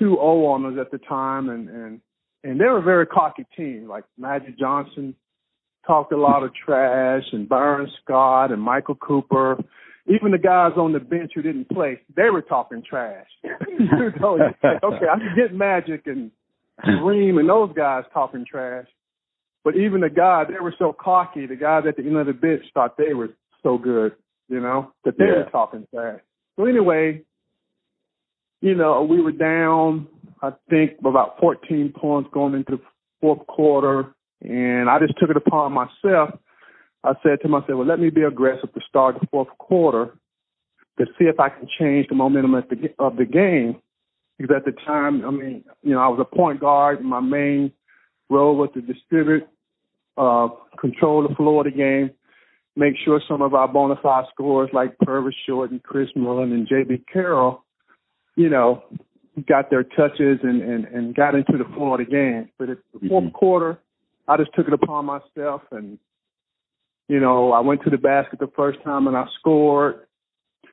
2-0 0.00 0.18
on 0.18 0.66
us 0.66 0.78
at 0.80 0.90
the 0.90 0.98
time 0.98 1.48
and 1.48 1.68
and 1.68 2.00
and 2.44 2.60
they 2.60 2.66
were 2.66 2.78
a 2.78 2.82
very 2.82 3.06
cocky 3.06 3.46
team. 3.56 3.88
Like 3.88 4.04
Magic 4.18 4.58
Johnson 4.58 5.14
talked 5.86 6.12
a 6.12 6.16
lot 6.16 6.42
of 6.42 6.50
trash 6.54 7.24
and 7.32 7.48
Byron 7.48 7.90
Scott 8.02 8.52
and 8.52 8.62
Michael 8.62 8.94
Cooper. 8.94 9.56
Even 10.06 10.32
the 10.32 10.38
guys 10.38 10.72
on 10.76 10.92
the 10.92 11.00
bench 11.00 11.32
who 11.34 11.40
didn't 11.40 11.70
play, 11.70 12.00
they 12.14 12.28
were 12.30 12.42
talking 12.42 12.82
trash. 12.88 13.26
you 13.42 14.12
know, 14.20 14.38
okay, 14.62 15.06
I 15.10 15.18
can 15.18 15.34
get 15.34 15.54
Magic 15.54 16.02
and 16.06 16.30
Kareem 16.84 17.40
and 17.40 17.48
those 17.48 17.72
guys 17.74 18.04
talking 18.12 18.44
trash. 18.48 18.86
But 19.64 19.76
even 19.76 20.02
the 20.02 20.10
guys, 20.10 20.48
they 20.50 20.60
were 20.60 20.74
so 20.78 20.92
cocky. 20.92 21.46
The 21.46 21.56
guys 21.56 21.84
at 21.88 21.96
the 21.96 22.02
end 22.02 22.18
of 22.18 22.26
the 22.26 22.34
bench 22.34 22.64
thought 22.74 22.98
they 22.98 23.14
were 23.14 23.30
so 23.62 23.78
good, 23.78 24.12
you 24.48 24.60
know, 24.60 24.92
that 25.06 25.16
they 25.16 25.24
yeah. 25.24 25.44
were 25.44 25.50
talking 25.50 25.86
trash. 25.92 26.20
So 26.56 26.66
anyway, 26.66 27.22
you 28.60 28.74
know, 28.74 29.06
we 29.08 29.22
were 29.22 29.32
down, 29.32 30.06
I 30.44 30.52
think, 30.68 30.92
about 31.04 31.38
14 31.40 31.92
points 31.96 32.28
going 32.32 32.54
into 32.54 32.72
the 32.72 32.82
fourth 33.20 33.46
quarter, 33.46 34.14
and 34.42 34.90
I 34.90 34.98
just 34.98 35.18
took 35.18 35.30
it 35.30 35.36
upon 35.36 35.72
myself. 35.72 36.38
I 37.02 37.12
said 37.22 37.40
to 37.42 37.48
myself, 37.48 37.78
well, 37.78 37.86
let 37.86 37.98
me 37.98 38.10
be 38.10 38.22
aggressive 38.22 38.72
to 38.72 38.80
start 38.88 39.16
the 39.20 39.26
fourth 39.30 39.48
quarter 39.58 40.16
to 40.98 41.06
see 41.18 41.24
if 41.24 41.40
I 41.40 41.48
can 41.48 41.68
change 41.78 42.08
the 42.08 42.14
momentum 42.14 42.54
of 42.54 42.64
the, 42.68 42.94
of 42.98 43.16
the 43.16 43.24
game. 43.24 43.80
Because 44.38 44.56
at 44.56 44.64
the 44.64 44.72
time, 44.86 45.24
I 45.24 45.30
mean, 45.30 45.64
you 45.82 45.92
know, 45.92 46.00
I 46.00 46.08
was 46.08 46.20
a 46.20 46.36
point 46.36 46.60
guard. 46.60 47.00
And 47.00 47.08
my 47.08 47.20
main 47.20 47.72
role 48.28 48.56
was 48.56 48.70
to 48.74 48.80
distribute 48.80 49.46
uh, 50.16 50.48
control 50.78 51.26
the 51.26 51.34
floor 51.34 51.66
of 51.66 51.72
the 51.72 51.76
game, 51.76 52.10
make 52.76 52.94
sure 53.04 53.20
some 53.28 53.42
of 53.42 53.54
our 53.54 53.68
bona 53.68 53.96
fide 54.02 54.24
scorers 54.32 54.70
like 54.72 54.98
Purvis 54.98 55.34
Short, 55.46 55.70
and 55.70 55.82
Chris 55.82 56.08
Mullin, 56.14 56.52
and 56.52 56.68
J.B. 56.68 57.04
Carroll, 57.12 57.64
you 58.36 58.48
know, 58.48 58.84
got 59.42 59.70
their 59.70 59.82
touches 59.82 60.38
and, 60.42 60.62
and, 60.62 60.84
and 60.86 61.14
got 61.14 61.34
into 61.34 61.58
the 61.58 61.64
floor 61.74 62.00
of 62.00 62.06
the 62.06 62.10
game. 62.10 62.48
But 62.58 62.70
at 62.70 62.78
the 62.92 63.08
4th 63.08 63.10
mm-hmm. 63.10 63.28
quarter, 63.30 63.78
I 64.28 64.36
just 64.36 64.50
took 64.54 64.68
it 64.68 64.72
upon 64.72 65.06
myself 65.06 65.62
and, 65.70 65.98
you 67.08 67.20
know, 67.20 67.52
I 67.52 67.60
went 67.60 67.82
to 67.84 67.90
the 67.90 67.98
basket 67.98 68.38
the 68.38 68.50
first 68.56 68.82
time 68.82 69.06
and 69.06 69.16
I 69.16 69.26
scored. 69.38 70.06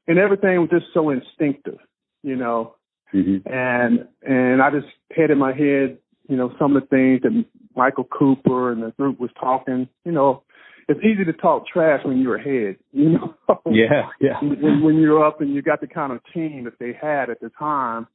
And 0.08 0.18
everything 0.18 0.60
was 0.60 0.70
just 0.70 0.86
so 0.94 1.10
instinctive, 1.10 1.78
you 2.24 2.36
know. 2.36 2.76
Mm-hmm. 3.14 3.48
And 3.52 4.08
and 4.24 4.62
I 4.62 4.72
just 4.72 4.88
had 5.16 5.32
in 5.32 5.38
my 5.38 5.54
head, 5.54 5.98
you 6.28 6.38
know, 6.38 6.54
some 6.58 6.76
of 6.76 6.84
the 6.84 6.88
things 6.88 7.22
that 7.24 7.46
Michael 7.76 8.06
Cooper 8.06 8.72
and 8.72 8.82
the 8.82 8.92
group 8.92 9.20
was 9.20 9.32
talking. 9.40 9.90
You 10.06 10.12
know, 10.12 10.44
it's 10.88 11.00
easy 11.04 11.26
to 11.26 11.34
talk 11.34 11.68
trash 11.68 12.02
when 12.06 12.20
you're 12.20 12.38
ahead. 12.38 12.78
You 12.94 13.10
know. 13.10 13.36
Yeah, 13.70 14.10
yeah. 14.20 14.40
when, 14.42 14.82
when 14.82 14.96
you're 14.98 15.26
up 15.26 15.42
and 15.42 15.54
you 15.54 15.62
got 15.62 15.82
the 15.82 15.88
kind 15.88 16.12
of 16.12 16.20
team 16.34 16.66
that 16.66 16.80
they 16.80 16.94
had 17.00 17.30
at 17.30 17.40
the 17.42 17.50
time, 17.58 18.08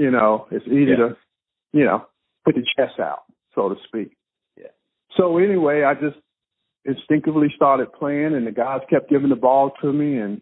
you 0.00 0.10
know, 0.10 0.46
it's 0.50 0.66
easy 0.66 0.92
yeah. 0.92 0.96
to, 0.96 1.16
you 1.72 1.84
know, 1.84 2.06
put 2.44 2.54
the 2.54 2.64
chest 2.76 2.98
out, 2.98 3.24
so 3.54 3.68
to 3.68 3.74
speak. 3.86 4.16
Yeah. 4.56 4.68
So 5.18 5.36
anyway, 5.36 5.82
I 5.84 5.92
just 5.92 6.16
instinctively 6.86 7.48
started 7.54 7.92
playing, 7.92 8.34
and 8.34 8.46
the 8.46 8.50
guys 8.50 8.80
kept 8.88 9.10
giving 9.10 9.28
the 9.28 9.36
ball 9.36 9.72
to 9.82 9.92
me, 9.92 10.16
and 10.16 10.40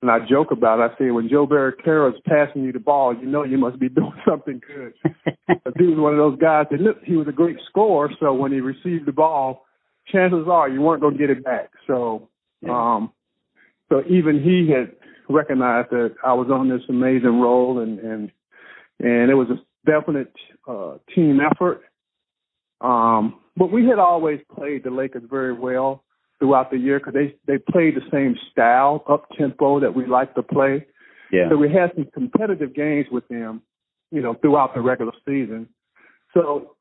and 0.00 0.10
I 0.10 0.20
joke 0.26 0.50
about 0.50 0.78
it. 0.78 0.92
I 0.92 0.98
say, 0.98 1.10
when 1.10 1.28
Joe 1.28 1.44
Barry 1.44 1.72
Carroll 1.84 2.14
is 2.14 2.20
passing 2.24 2.62
you 2.62 2.72
the 2.72 2.78
ball, 2.78 3.14
you 3.14 3.26
know 3.26 3.44
you 3.44 3.58
must 3.58 3.78
be 3.78 3.88
doing 4.00 4.14
something 4.26 4.62
good. 4.66 4.94
but 5.46 5.74
he 5.76 5.86
was 5.86 5.98
one 5.98 6.12
of 6.12 6.18
those 6.18 6.38
guys 6.38 6.66
that 6.70 6.80
look, 6.80 7.02
he 7.04 7.16
was 7.16 7.28
a 7.28 7.32
great 7.32 7.58
scorer. 7.68 8.10
So 8.18 8.32
when 8.32 8.52
he 8.52 8.60
received 8.60 9.06
the 9.06 9.12
ball, 9.12 9.66
chances 10.10 10.46
are 10.50 10.70
you 10.70 10.80
weren't 10.80 11.02
going 11.02 11.14
to 11.14 11.18
get 11.18 11.30
it 11.30 11.44
back. 11.44 11.70
So, 11.86 12.30
yeah. 12.62 12.70
um, 12.70 13.12
so 13.90 14.02
even 14.08 14.42
he 14.42 14.70
had 14.72 14.92
recognized 15.28 15.90
that 15.90 16.14
I 16.24 16.32
was 16.32 16.48
on 16.50 16.70
this 16.70 16.82
amazing 16.88 17.40
role, 17.40 17.80
and 17.80 17.98
and 17.98 18.32
and 19.00 19.30
it 19.30 19.34
was 19.34 19.48
a 19.50 19.90
definite 19.90 20.32
uh, 20.66 20.98
team 21.14 21.40
effort. 21.40 21.82
Um, 22.80 23.40
but 23.56 23.72
we 23.72 23.86
had 23.86 23.98
always 23.98 24.40
played 24.54 24.84
the 24.84 24.90
Lakers 24.90 25.24
very 25.28 25.52
well 25.52 26.04
throughout 26.38 26.70
the 26.70 26.78
year 26.78 26.98
because 26.98 27.14
they 27.14 27.34
they 27.46 27.58
played 27.58 27.96
the 27.96 28.08
same 28.12 28.36
style, 28.52 29.04
up 29.08 29.28
tempo 29.36 29.80
that 29.80 29.94
we 29.94 30.06
like 30.06 30.34
to 30.34 30.42
play. 30.42 30.86
Yeah. 31.32 31.48
So 31.50 31.56
we 31.56 31.72
had 31.72 31.92
some 31.94 32.08
competitive 32.14 32.74
games 32.74 33.06
with 33.10 33.26
them, 33.28 33.62
you 34.10 34.22
know, 34.22 34.34
throughout 34.34 34.74
the 34.74 34.80
regular 34.80 35.12
season. 35.26 35.68
So 36.34 36.76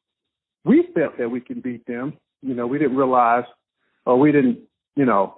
we 0.64 0.88
felt 0.94 1.18
that 1.18 1.30
we 1.30 1.42
can 1.42 1.62
beat 1.62 1.86
them. 1.86 2.14
You 2.42 2.54
know, 2.54 2.68
we 2.68 2.78
didn't 2.78 2.96
realize, 2.96 3.46
or 4.06 4.20
we 4.20 4.32
didn't, 4.32 4.60
you 4.96 5.06
know, 5.06 5.36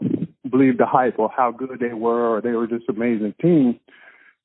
believe 0.49 0.77
the 0.77 0.85
hype 0.85 1.17
or 1.17 1.29
how 1.35 1.51
good 1.51 1.79
they 1.79 1.93
were, 1.93 2.35
or 2.35 2.41
they 2.41 2.51
were 2.51 2.67
just 2.67 2.89
amazing 2.89 3.33
team. 3.41 3.79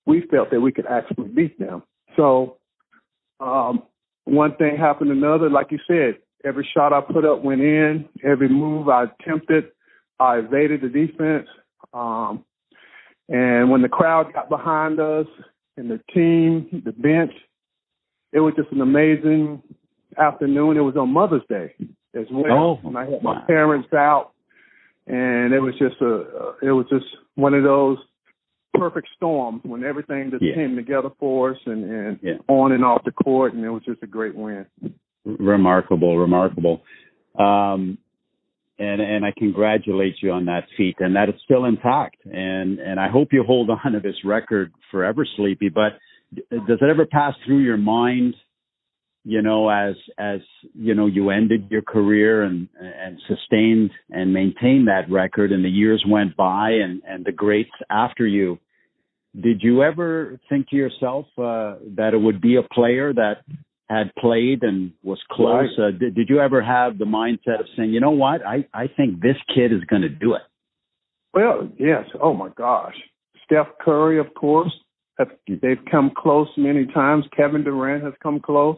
We 0.07 0.23
felt 0.31 0.51
that 0.51 0.61
we 0.61 0.73
could 0.73 0.87
actually 0.87 1.29
beat 1.29 1.59
them. 1.59 1.83
So 2.17 2.59
um, 3.41 3.83
one 4.25 4.57
thing 4.57 4.77
happened 4.77 5.11
to 5.11 5.17
another. 5.17 5.51
Like 5.51 5.71
you 5.71 5.79
said, 5.87 6.19
every 6.45 6.69
shot 6.75 6.93
I 6.93 7.01
put 7.01 7.25
up 7.25 7.43
went 7.43 7.61
in. 7.61 8.09
Every 8.23 8.49
move 8.49 8.89
I 8.89 9.05
attempted, 9.05 9.65
I 10.21 10.39
evaded 10.39 10.83
the 10.83 10.89
defense. 10.89 11.49
Um, 11.93 12.45
and 13.29 13.71
when 13.71 13.83
the 13.83 13.89
crowd 13.89 14.33
got 14.33 14.49
behind 14.49 15.01
us 15.01 15.27
and 15.77 15.91
the 15.91 16.01
team, 16.13 16.83
the 16.85 16.93
bench, 16.93 17.33
it 18.33 18.41
was 18.41 18.55
just 18.57 18.71
an 18.73 18.81
amazing 18.81 19.63
afternoon. 20.19 20.77
It 20.77 20.81
was 20.81 20.97
on 20.97 21.13
Mother's 21.13 21.43
Day 21.49 21.75
as 22.15 22.27
well. 22.31 22.81
Oh, 22.83 22.89
and 22.89 22.99
I 22.99 23.05
had 23.05 23.23
my 23.23 23.39
wow. 23.39 23.45
parents 23.47 23.93
out, 23.93 24.33
and 25.07 25.53
it 25.55 25.61
was 25.61 25.75
just 25.79 26.01
a, 26.01 26.55
it 26.63 26.73
was 26.73 26.87
just 26.91 27.07
one 27.35 27.55
of 27.55 27.63
those 27.63 27.99
perfect 28.75 29.09
storm 29.17 29.61
when 29.65 29.85
everything 29.85 30.31
just 30.31 30.43
Yeah. 30.43 30.55
came 30.55 30.77
together 30.77 31.11
for 31.19 31.53
us 31.53 31.59
and, 31.67 31.85
and 31.85 32.19
Yeah. 32.23 32.39
on 32.49 32.73
and 32.73 32.85
off 32.85 33.03
the 33.05 33.13
court, 33.13 33.55
and 33.55 33.65
it 33.65 33.71
was 33.71 33.83
just 33.85 34.03
a 34.03 34.07
great 34.07 34.35
win. 34.35 34.67
remarkable, 35.25 36.19
remarkable. 36.19 36.83
Um, 37.39 37.97
and 38.79 39.01
and 39.01 39.25
I 39.25 39.33
congratulate 39.39 40.17
you 40.21 40.33
on 40.33 40.47
that 40.47 40.65
feat 40.77 40.97
and 40.99 41.15
that 41.17 41.29
is 41.29 41.35
still 41.45 41.65
intact. 41.65 42.17
And 42.27 42.79
and 42.79 42.99
I 42.99 43.09
hope 43.09 43.33
you 43.33 43.43
hold 43.45 43.71
on 43.71 43.93
to 43.93 44.01
this 44.01 44.17
record 44.25 44.73
forever, 44.91 45.25
Sleepy. 45.37 45.69
But 45.69 45.99
d- 46.35 46.43
does 46.51 46.79
it 46.83 46.91
ever 46.91 47.07
pass 47.07 47.35
through 47.47 47.61
your 47.61 47.77
mind, 47.77 48.35
you 49.25 49.43
know, 49.43 49.69
as 49.71 49.95
as 50.19 50.41
you 50.75 50.95
know, 50.95 51.07
you 51.07 51.31
ended 51.31 51.69
your 51.71 51.83
career 51.83 52.43
and 52.43 52.69
and 52.79 53.19
sustained 53.27 53.91
and 54.11 54.33
maintained 54.33 54.89
that 54.89 55.11
record, 55.11 55.51
and 55.53 55.65
the 55.65 55.71
years 55.71 56.05
went 56.09 56.37
by, 56.37 56.71
and 56.71 57.03
and 57.07 57.25
the 57.25 57.33
greats 57.33 57.71
after 57.91 58.27
you. 58.27 58.59
Did 59.41 59.63
you 59.63 59.83
ever 59.83 60.39
think 60.49 60.69
to 60.69 60.77
yourself 60.77 61.27
uh, 61.39 61.77
that 61.97 62.11
it 62.13 62.21
would 62.21 62.41
be 62.41 62.57
a 62.57 62.63
player 62.63 63.13
that 63.13 63.39
had 63.89 64.15
played 64.19 64.63
and 64.63 64.93
was 65.03 65.19
close. 65.31 65.69
Uh, 65.79 65.91
did, 65.91 66.15
did 66.15 66.29
you 66.29 66.41
ever 66.41 66.63
have 66.63 66.99
the 66.99 67.05
mindset 67.05 67.61
of 67.61 67.67
saying, 67.77 67.93
you 67.93 68.01
know 68.01 68.11
what, 68.11 68.45
I, 68.45 68.67
I 68.73 68.87
think 68.89 69.21
this 69.21 69.37
kid 69.55 69.73
is 69.73 69.81
going 69.89 70.03
to 70.03 70.09
do 70.09 70.35
it? 70.35 70.43
Well, 71.33 71.69
yes. 71.79 72.05
Oh 72.23 72.33
my 72.33 72.49
gosh, 72.57 72.95
Steph 73.45 73.67
Curry, 73.81 74.19
of 74.19 74.33
course. 74.35 74.73
Have, 75.19 75.29
they've 75.47 75.85
come 75.91 76.13
close 76.17 76.49
many 76.57 76.87
times. 76.87 77.25
Kevin 77.37 77.63
Durant 77.63 78.03
has 78.03 78.15
come 78.23 78.41
close. 78.41 78.77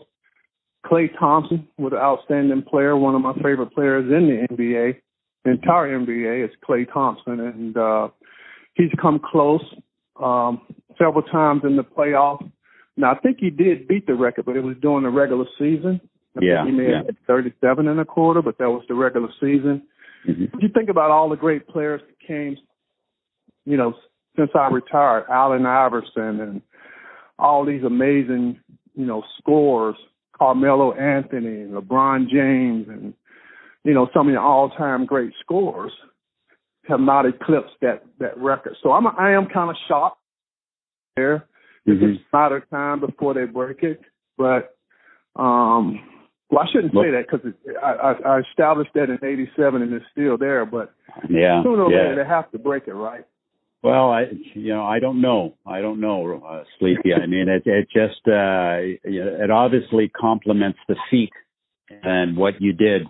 Klay 0.86 1.08
Thompson 1.18 1.66
was 1.78 1.92
an 1.92 1.98
outstanding 1.98 2.62
player, 2.62 2.96
one 2.96 3.14
of 3.14 3.20
my 3.20 3.34
favorite 3.34 3.74
players 3.74 4.04
in 4.04 4.28
the 4.28 4.54
NBA. 4.54 4.96
The 5.44 5.50
entire 5.50 5.98
NBA 5.98 6.44
is 6.44 6.50
Klay 6.68 6.90
Thompson, 6.92 7.40
and 7.40 7.76
uh, 7.76 8.08
he's 8.74 8.90
come 9.00 9.20
close 9.24 9.62
um, 10.22 10.60
several 10.98 11.22
times 11.22 11.62
in 11.64 11.76
the 11.76 11.84
playoffs. 11.84 12.50
Now, 12.96 13.12
I 13.12 13.18
think 13.18 13.38
he 13.40 13.50
did 13.50 13.86
beat 13.86 14.06
the 14.06 14.14
record, 14.14 14.46
but 14.46 14.56
it 14.56 14.62
was 14.62 14.76
during 14.80 15.04
the 15.04 15.10
regular 15.10 15.44
season. 15.58 16.00
I 16.36 16.40
Yeah, 16.42 16.64
think 16.64 16.74
he 16.74 16.82
made 16.82 16.90
yeah. 16.90 17.12
37 17.26 17.88
and 17.88 18.00
a 18.00 18.04
quarter, 18.04 18.42
but 18.42 18.58
that 18.58 18.70
was 18.70 18.84
the 18.88 18.94
regular 18.94 19.28
season. 19.40 19.82
Mm-hmm. 20.26 20.58
You 20.60 20.68
think 20.74 20.88
about 20.88 21.10
all 21.10 21.28
the 21.28 21.36
great 21.36 21.68
players 21.68 22.00
that 22.06 22.26
came, 22.26 22.56
you 23.64 23.76
know, 23.76 23.94
since 24.36 24.50
I 24.54 24.68
retired, 24.68 25.24
Allen 25.30 25.66
Iverson 25.66 26.40
and 26.40 26.62
all 27.38 27.64
these 27.64 27.84
amazing, 27.84 28.58
you 28.94 29.06
know, 29.06 29.22
scorers, 29.38 29.96
Carmelo 30.38 30.92
Anthony 30.92 31.62
and 31.62 31.72
LeBron 31.74 32.28
James 32.28 32.88
and, 32.88 33.14
you 33.84 33.94
know, 33.94 34.08
some 34.14 34.28
of 34.28 34.34
the 34.34 34.40
all-time 34.40 35.06
great 35.06 35.32
scorers 35.40 35.92
have 36.88 37.00
not 37.00 37.26
eclipsed 37.26 37.74
that, 37.80 38.04
that 38.18 38.36
record. 38.38 38.76
So 38.82 38.92
I'm, 38.92 39.06
I 39.06 39.32
am 39.32 39.46
kind 39.46 39.70
of 39.70 39.76
shocked 39.88 40.18
there. 41.16 41.46
It's 41.86 42.00
Mhm. 42.00 42.14
just 42.14 42.24
a 42.32 42.36
matter 42.36 42.56
of 42.56 42.70
time 42.70 43.00
before 43.00 43.34
they 43.34 43.44
break 43.44 43.82
it. 43.82 44.00
But, 44.36 44.76
um, 45.36 46.00
well, 46.50 46.62
I 46.62 46.66
shouldn't 46.70 46.92
say 46.94 47.10
that 47.10 47.26
because 47.30 47.52
I, 47.82 47.92
I, 47.92 48.12
I 48.36 48.38
established 48.40 48.92
that 48.94 49.10
in 49.10 49.18
'87 49.22 49.82
and 49.82 49.92
it's 49.92 50.04
still 50.12 50.36
there. 50.36 50.64
But 50.64 50.92
Yeah, 51.28 51.62
sooner 51.62 51.84
or 51.84 51.90
yeah. 51.90 51.98
later 51.98 52.16
they 52.16 52.28
have 52.28 52.50
to 52.52 52.58
break 52.58 52.86
it, 52.86 52.94
right? 52.94 53.24
Well, 53.82 54.10
I, 54.10 54.24
you 54.54 54.74
know, 54.74 54.84
I 54.84 54.98
don't 54.98 55.20
know. 55.20 55.54
I 55.66 55.80
don't 55.80 56.00
know, 56.00 56.42
uh, 56.44 56.64
Sleepy. 56.78 57.14
I 57.14 57.26
mean, 57.26 57.48
it, 57.48 57.62
it 57.66 57.88
just, 57.92 58.26
uh, 58.26 59.08
you 59.08 59.24
know, 59.24 59.38
it 59.40 59.50
obviously 59.50 60.08
complements 60.08 60.78
the 60.88 60.96
feat 61.10 61.30
and 62.02 62.36
what 62.36 62.60
you 62.60 62.72
did 62.72 63.02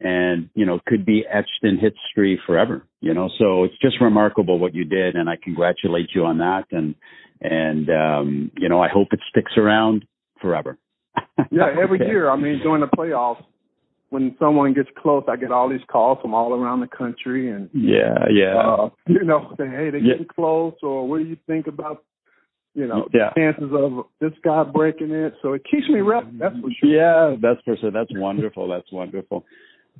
and, 0.00 0.50
you 0.54 0.66
know, 0.66 0.80
could 0.86 1.04
be 1.04 1.24
etched 1.28 1.62
in 1.62 1.78
history 1.78 2.40
forever, 2.46 2.84
you 3.00 3.14
know, 3.14 3.30
so 3.38 3.64
it's 3.64 3.78
just 3.80 4.00
remarkable 4.00 4.58
what 4.58 4.74
you 4.74 4.84
did. 4.84 5.16
And 5.16 5.28
I 5.28 5.36
congratulate 5.42 6.10
you 6.14 6.24
on 6.24 6.38
that. 6.38 6.64
And, 6.70 6.94
and, 7.40 7.88
um, 7.90 8.50
you 8.56 8.68
know, 8.68 8.80
I 8.80 8.88
hope 8.88 9.08
it 9.12 9.20
sticks 9.30 9.52
around 9.56 10.04
forever. 10.40 10.78
Yeah, 11.52 11.68
every 11.80 12.00
year. 12.00 12.28
I 12.28 12.36
mean, 12.36 12.58
during 12.62 12.80
the 12.80 12.88
playoffs, 12.88 13.42
when 14.10 14.34
someone 14.38 14.72
gets 14.74 14.88
close, 14.96 15.24
I 15.28 15.36
get 15.36 15.52
all 15.52 15.68
these 15.68 15.84
calls 15.90 16.18
from 16.22 16.32
all 16.34 16.54
around 16.54 16.80
the 16.80 16.86
country, 16.88 17.50
and 17.50 17.68
Yeah, 17.72 18.26
yeah. 18.30 18.56
uh, 18.56 18.90
you 19.06 19.22
know, 19.24 19.54
saying, 19.58 19.70
"Hey, 19.72 19.90
they're 19.90 20.00
Yeah. 20.00 20.12
getting 20.12 20.26
close," 20.26 20.74
or 20.82 21.06
"What 21.06 21.18
do 21.18 21.24
you 21.24 21.36
think 21.46 21.66
about, 21.66 22.02
you 22.74 22.86
know, 22.86 23.08
Yeah. 23.12 23.32
chances 23.36 23.70
of 23.72 24.06
this 24.20 24.32
guy 24.42 24.62
breaking 24.64 25.10
it?" 25.10 25.34
So 25.42 25.52
it 25.52 25.62
keeps 25.70 25.88
me 25.88 26.00
rep. 26.00 26.24
That's 26.32 26.58
for 26.60 26.70
sure. 26.70 26.88
Yeah, 26.90 27.36
that's 27.40 27.60
for 27.62 27.76
sure. 27.76 27.90
That's 27.90 28.12
wonderful. 28.14 28.68
That's 28.68 28.90
wonderful. 28.90 29.44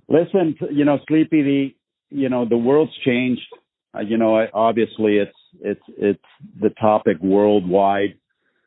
Listen, 0.09 0.57
you 0.71 0.85
know, 0.85 0.99
Sleepy, 1.07 1.43
the 1.43 1.75
you 2.11 2.29
know 2.29 2.45
the 2.47 2.57
world's 2.57 2.97
changed. 3.05 3.47
Uh, 3.95 4.01
you 4.01 4.17
know, 4.17 4.37
I- 4.39 4.51
obviously 4.55 5.19
it's 5.19 5.37
it's 5.61 5.83
it's 5.99 6.25
the 6.61 6.71
topic 6.71 7.19
worldwide. 7.21 8.15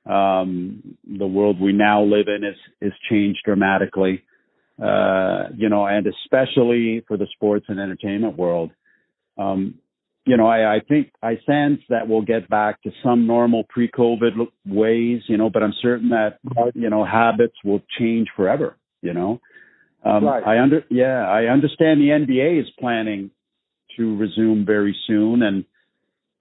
Um, 0.06 0.98
the 1.08 1.28
world 1.28 1.60
we 1.60 1.74
now 1.74 2.04
live 2.04 2.28
in 2.28 2.44
is 2.44 2.58
is 2.82 2.94
changed 3.10 3.40
dramatically. 3.46 4.24
Uh, 4.82 5.50
you 5.56 5.70
know, 5.70 5.86
and 5.86 6.08
especially 6.08 7.04
for 7.08 7.16
the 7.16 7.28
sports 7.36 7.66
and 7.70 7.80
entertainment 7.80 8.36
world. 8.36 8.72
Um, 9.38 9.76
you 10.26 10.38
know, 10.38 10.48
I, 10.48 10.76
I 10.76 10.80
think 10.80 11.12
I 11.22 11.36
sense 11.46 11.82
that 11.90 12.08
we'll 12.08 12.22
get 12.22 12.50
back 12.50 12.82
to 12.84 12.92
some 13.04 13.28
normal 13.28 13.64
pre-COVID 13.70 14.32
ways, 14.66 15.22
you 15.28 15.38
know, 15.38 15.50
but 15.50 15.62
I'm 15.62 15.74
certain 15.82 16.10
that, 16.10 16.40
you 16.74 16.90
know, 16.90 17.04
habits 17.06 17.56
will 17.64 17.82
change 18.00 18.28
forever, 18.36 18.78
you 19.02 19.14
know. 19.14 19.40
Um, 20.04 20.26
Right. 20.26 20.44
I 20.46 20.60
under, 20.60 20.84
yeah, 20.90 21.28
I 21.28 21.46
understand 21.46 22.02
the 22.02 22.10
NBA 22.10 22.62
is 22.62 22.70
planning 22.80 23.32
to 23.98 24.18
resume 24.18 24.66
very 24.66 24.96
soon. 25.06 25.44
And, 25.44 25.66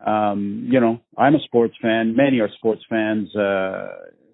um, 0.07 0.66
you 0.70 0.81
know, 0.81 1.00
I'm 1.16 1.35
a 1.35 1.40
sports 1.40 1.74
fan. 1.81 2.16
Many 2.16 2.40
are 2.40 2.48
sports 2.57 2.83
fans. 2.88 3.35
Uh, 3.37 3.88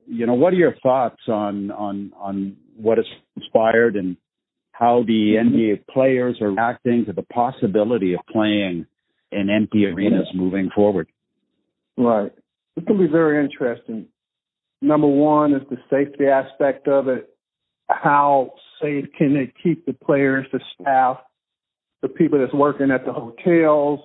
you 0.07 0.27
know, 0.27 0.35
what 0.35 0.53
are 0.53 0.57
your 0.57 0.77
thoughts 0.81 1.23
on, 1.29 1.73
on, 1.73 2.13
on 2.17 2.57
what 2.77 2.99
has 2.99 3.07
inspired 3.37 3.97
and 3.97 4.17
how 4.73 5.05
the 5.07 5.37
NBA 5.39 5.87
players 5.93 6.41
are 6.41 6.51
reacting 6.51 7.07
to 7.07 7.13
the 7.13 7.23
possibility 7.23 8.15
of 8.15 8.21
playing 8.31 8.87
in 9.33 9.51
empty 9.51 9.87
arenas 9.87 10.29
moving 10.35 10.71
forward? 10.75 11.09
Right. 11.97 12.33
It's 12.77 12.87
going 12.87 13.01
to 13.01 13.07
be 13.07 13.11
very 13.11 13.43
interesting. 13.43 14.07
Number 14.83 15.07
one 15.07 15.55
is 15.55 15.63
the 15.71 15.79
safety 15.89 16.27
aspect 16.27 16.89
of 16.89 17.09
it. 17.09 17.31
How 17.89 18.53
safe 18.83 19.07
can 19.17 19.33
they 19.33 19.53
keep 19.63 19.87
the 19.87 19.95
players, 19.95 20.47
the 20.53 20.61
staff, 20.75 21.19
the 22.03 22.09
people 22.09 22.39
that's 22.39 22.53
working 22.53 22.91
at 22.91 23.07
the 23.07 23.13
hotels? 23.13 24.01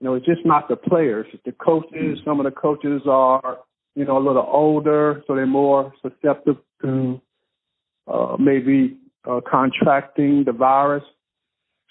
You 0.00 0.08
know, 0.08 0.14
it's 0.14 0.26
just 0.26 0.44
not 0.44 0.68
the 0.68 0.76
players. 0.76 1.26
It's 1.32 1.42
the 1.44 1.52
coaches. 1.52 2.18
Some 2.24 2.40
of 2.40 2.44
the 2.44 2.50
coaches 2.50 3.02
are, 3.08 3.58
you 3.94 4.04
know, 4.04 4.18
a 4.18 4.24
little 4.26 4.48
older, 4.50 5.22
so 5.26 5.36
they're 5.36 5.46
more 5.46 5.92
susceptible 6.02 6.62
to 6.82 7.20
uh, 8.10 8.36
maybe 8.38 8.96
uh, 9.28 9.40
contracting 9.48 10.44
the 10.44 10.52
virus. 10.52 11.04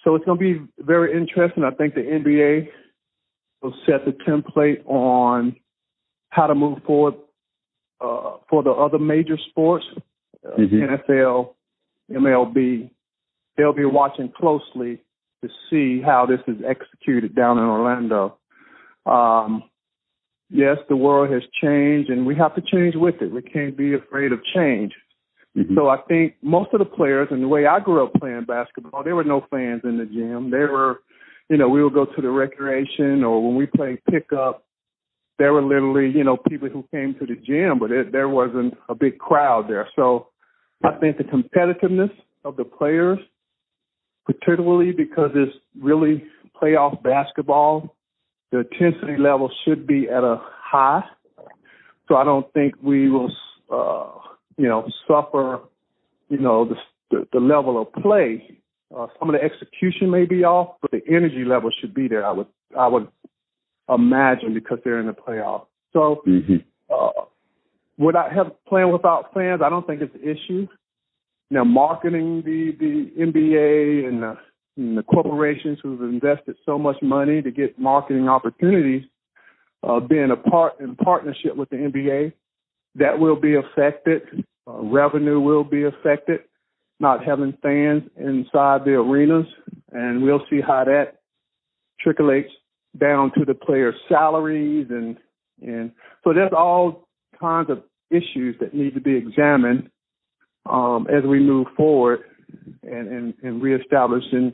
So 0.04 0.16
it's 0.16 0.26
going 0.26 0.38
to 0.40 0.54
be 0.54 0.84
very 0.84 1.12
interesting. 1.14 1.64
I 1.64 1.72
think 1.72 1.94
the 1.94 2.02
NBA 2.02 2.70
will 3.62 3.74
set 3.86 4.06
the 4.06 4.12
template 4.12 4.86
on 4.86 5.56
how 6.30 6.48
to 6.48 6.56
move 6.56 6.80
forward 6.86 7.16
uh, 8.02 8.38
for 8.50 8.64
the 8.64 8.72
other 8.72 8.98
major 8.98 9.38
sports, 9.50 9.86
uh, 10.46 10.56
Mhm. 10.58 10.84
NFL, 10.84 11.56
MLB. 12.10 12.90
They'll 13.58 13.74
be 13.74 13.86
watching 13.86 14.30
closely 14.30 15.00
to 15.44 15.50
see 15.70 16.02
how 16.02 16.26
this 16.26 16.40
is 16.48 16.64
executed 16.66 17.36
down 17.36 17.58
in 17.58 17.66
Orlando. 17.66 18.38
Um, 19.06 19.64
yes, 20.50 20.78
the 20.88 20.96
world 20.96 21.30
has 21.32 21.44
changed 21.62 22.10
and 22.10 22.26
we 22.26 22.36
have 22.36 22.56
to 22.56 22.62
change 22.62 22.96
with 22.96 23.22
it. 23.22 23.32
We 23.32 23.42
can't 23.42 23.76
be 23.76 23.94
afraid 23.94 24.32
of 24.32 24.44
change. 24.46 24.94
Mm-hmm. 25.60 25.76
So 25.76 25.90
I 25.90 25.98
think 26.08 26.36
most 26.42 26.70
of 26.74 26.80
the 26.80 26.86
players 26.86 27.28
and 27.32 27.44
the 27.44 27.48
way 27.48 27.66
I 27.66 27.80
grew 27.80 28.04
up 28.04 28.14
playing 28.14 28.46
basketball, 28.46 29.04
there 29.04 29.16
were 29.16 29.26
no 29.26 29.46
fans 29.52 29.82
in 29.84 29.98
the 29.98 30.06
gym. 30.06 30.52
There 30.52 30.72
were, 30.72 31.02
you 31.50 31.58
know, 31.58 31.68
we 31.68 31.84
would 31.84 31.94
go 31.94 32.06
to 32.06 32.22
the 32.22 32.30
recreation 32.30 33.24
or 33.24 33.46
when 33.46 33.56
we 33.56 33.66
played 33.66 34.00
pickup, 34.10 34.64
there 35.38 35.52
were 35.54 35.62
literally, 35.62 36.16
you 36.16 36.24
know, 36.24 36.38
people 36.38 36.70
who 36.70 36.86
came 36.92 37.16
to 37.16 37.26
the 37.26 37.36
gym, 37.36 37.80
but 37.80 37.92
it, 37.92 38.12
there 38.12 38.30
wasn't 38.30 38.76
a 38.88 38.96
big 38.96 39.18
crowd 39.18 39.70
there. 39.70 39.88
So 39.96 40.28
I 40.84 40.92
think 41.00 41.18
the 41.18 41.24
competitiveness 41.24 42.12
of 42.46 42.56
the 42.56 42.64
players, 42.64 43.20
particularly 44.26 44.92
because 44.92 45.32
it's 45.36 45.56
really 45.82 46.24
playoff 46.62 47.02
basketball, 47.04 47.96
the 48.52 48.60
intensity 48.60 49.18
level 49.18 49.52
should 49.66 49.86
be 49.88 50.08
at 50.10 50.24
a 50.24 50.42
high. 50.42 51.04
So 52.08 52.16
I 52.16 52.24
don't 52.24 52.52
think 52.54 52.76
we 52.82 53.10
will, 53.10 53.32
uh, 53.72 54.29
you 54.60 54.68
know, 54.68 54.88
suffer, 55.08 55.62
you 56.28 56.38
know, 56.38 56.66
the, 56.66 56.76
the, 57.10 57.28
the 57.32 57.40
level 57.40 57.82
of 57.82 57.94
play. 58.04 58.60
Uh, 58.96 59.08
some 59.18 59.30
of 59.30 59.40
the 59.40 59.42
execution 59.42 60.12
may 60.12 60.26
be 60.26 60.44
off, 60.44 60.76
but 60.82 60.92
the 60.92 61.02
energy 61.08 61.46
level 61.46 61.72
should 61.80 61.94
be 61.94 62.10
there. 62.10 62.26
I 62.26 62.32
would, 62.32 62.48
I 62.78 62.88
would 62.88 63.08
imagine 63.88 64.54
because 64.54 64.80
they're 64.84 65.00
in 65.00 65.08
the 65.08 65.14
playoff. 65.14 65.66
So, 65.94 66.22
mm-hmm. 66.28 66.58
uh, 66.94 67.24
would 67.98 68.18
I 68.18 68.34
have 68.34 68.52
playing 68.68 68.92
without 68.92 69.34
fans? 69.34 69.62
I 69.64 69.70
don't 69.70 69.88
think 69.88 70.02
it's 70.02 70.14
an 70.14 70.24
issue. 70.24 70.68
Now, 71.50 71.64
marketing 71.64 72.44
the 72.46 72.76
the 72.78 73.12
NBA 73.18 74.08
and 74.08 74.22
the, 74.22 74.38
and 74.78 74.98
the 74.98 75.04
corporations 75.04 75.80
who've 75.82 76.02
invested 76.02 76.58
so 76.66 76.78
much 76.78 76.98
money 77.02 77.42
to 77.42 77.50
get 77.50 77.80
marketing 77.80 78.28
opportunities, 78.28 79.04
uh, 79.84 80.00
being 80.00 80.32
a 80.32 80.36
part 80.36 80.80
in 80.80 80.96
partnership 80.96 81.56
with 81.56 81.70
the 81.70 81.78
NBA, 81.78 82.34
that 82.96 83.20
will 83.20 83.36
be 83.36 83.56
affected. 83.56 84.24
Uh, 84.68 84.82
revenue 84.82 85.40
will 85.40 85.64
be 85.64 85.84
affected. 85.84 86.42
Not 87.00 87.24
having 87.24 87.58
fans 87.62 88.04
inside 88.18 88.84
the 88.84 88.92
arenas, 88.92 89.46
and 89.92 90.22
we'll 90.22 90.46
see 90.50 90.60
how 90.60 90.84
that 90.86 91.20
trickles 92.02 92.46
down 92.98 93.32
to 93.38 93.46
the 93.46 93.54
players' 93.54 93.96
salaries 94.10 94.88
and 94.90 95.18
and 95.62 95.92
so 96.24 96.34
there's 96.34 96.54
all 96.56 97.08
kinds 97.40 97.70
of 97.70 97.84
issues 98.10 98.56
that 98.60 98.74
need 98.74 98.94
to 98.94 99.02
be 99.02 99.16
examined 99.16 99.90
um, 100.70 101.08
as 101.10 101.24
we 101.24 101.40
move 101.40 101.68
forward 101.76 102.22
and, 102.84 103.08
and, 103.08 103.34
and 103.44 103.62
reestablishing, 103.62 104.54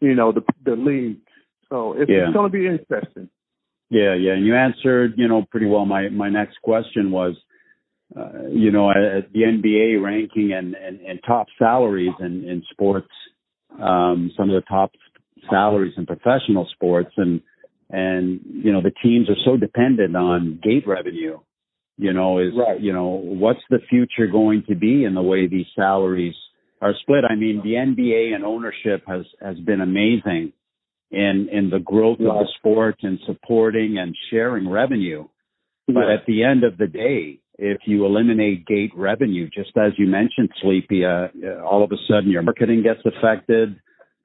you 0.00 0.14
know, 0.14 0.32
the 0.32 0.42
the 0.64 0.76
league. 0.76 1.20
So 1.68 1.94
it's, 1.94 2.10
yeah. 2.10 2.26
it's 2.26 2.34
going 2.34 2.50
to 2.50 2.58
be 2.58 2.66
interesting. 2.66 3.28
Yeah, 3.90 4.14
yeah, 4.14 4.32
and 4.32 4.46
you 4.46 4.54
answered, 4.54 5.14
you 5.16 5.28
know, 5.28 5.44
pretty 5.50 5.66
well. 5.66 5.84
My 5.84 6.08
my 6.08 6.28
next 6.28 6.60
question 6.62 7.10
was, 7.10 7.34
uh, 8.16 8.48
you 8.50 8.70
know, 8.70 8.90
at 8.90 9.32
the 9.32 9.40
NBA 9.40 10.02
ranking 10.02 10.52
and 10.52 10.74
and, 10.74 11.00
and 11.00 11.20
top 11.26 11.46
salaries 11.58 12.14
in 12.20 12.44
in 12.48 12.62
sports, 12.70 13.10
um, 13.80 14.30
some 14.36 14.50
of 14.50 14.54
the 14.54 14.66
top 14.68 14.92
salaries 15.48 15.94
in 15.96 16.06
professional 16.06 16.68
sports, 16.74 17.12
and 17.16 17.40
and 17.90 18.40
you 18.44 18.72
know 18.72 18.80
the 18.80 18.92
teams 19.02 19.28
are 19.28 19.36
so 19.44 19.56
dependent 19.56 20.16
on 20.16 20.60
gate 20.62 20.86
revenue 20.86 21.38
you 22.00 22.12
know 22.12 22.38
is 22.38 22.52
right. 22.56 22.80
you 22.80 22.92
know 22.92 23.20
what's 23.22 23.60
the 23.68 23.78
future 23.88 24.30
going 24.30 24.64
to 24.68 24.74
be 24.74 25.04
in 25.04 25.14
the 25.14 25.22
way 25.22 25.46
these 25.46 25.66
salaries 25.76 26.34
are 26.80 26.94
split 27.02 27.24
i 27.28 27.34
mean 27.34 27.60
the 27.62 27.72
nba 27.72 28.34
and 28.34 28.44
ownership 28.44 29.02
has 29.06 29.26
has 29.40 29.58
been 29.58 29.80
amazing 29.80 30.52
in 31.10 31.48
in 31.52 31.68
the 31.70 31.80
growth 31.80 32.18
right. 32.20 32.28
of 32.28 32.46
the 32.46 32.48
sport 32.58 32.96
and 33.02 33.18
supporting 33.26 33.98
and 33.98 34.16
sharing 34.30 34.68
revenue 34.68 35.26
but 35.86 36.08
at 36.08 36.24
the 36.26 36.44
end 36.44 36.62
of 36.62 36.78
the 36.78 36.86
day 36.86 37.39
if 37.60 37.78
you 37.84 38.06
eliminate 38.06 38.66
gate 38.66 38.92
revenue 38.96 39.48
just 39.54 39.70
as 39.76 39.92
you 39.98 40.06
mentioned 40.06 40.48
sleepy 40.62 41.04
uh, 41.04 41.28
all 41.64 41.84
of 41.84 41.92
a 41.92 41.96
sudden 42.08 42.30
your 42.30 42.42
marketing 42.42 42.82
gets 42.82 43.00
affected 43.04 43.76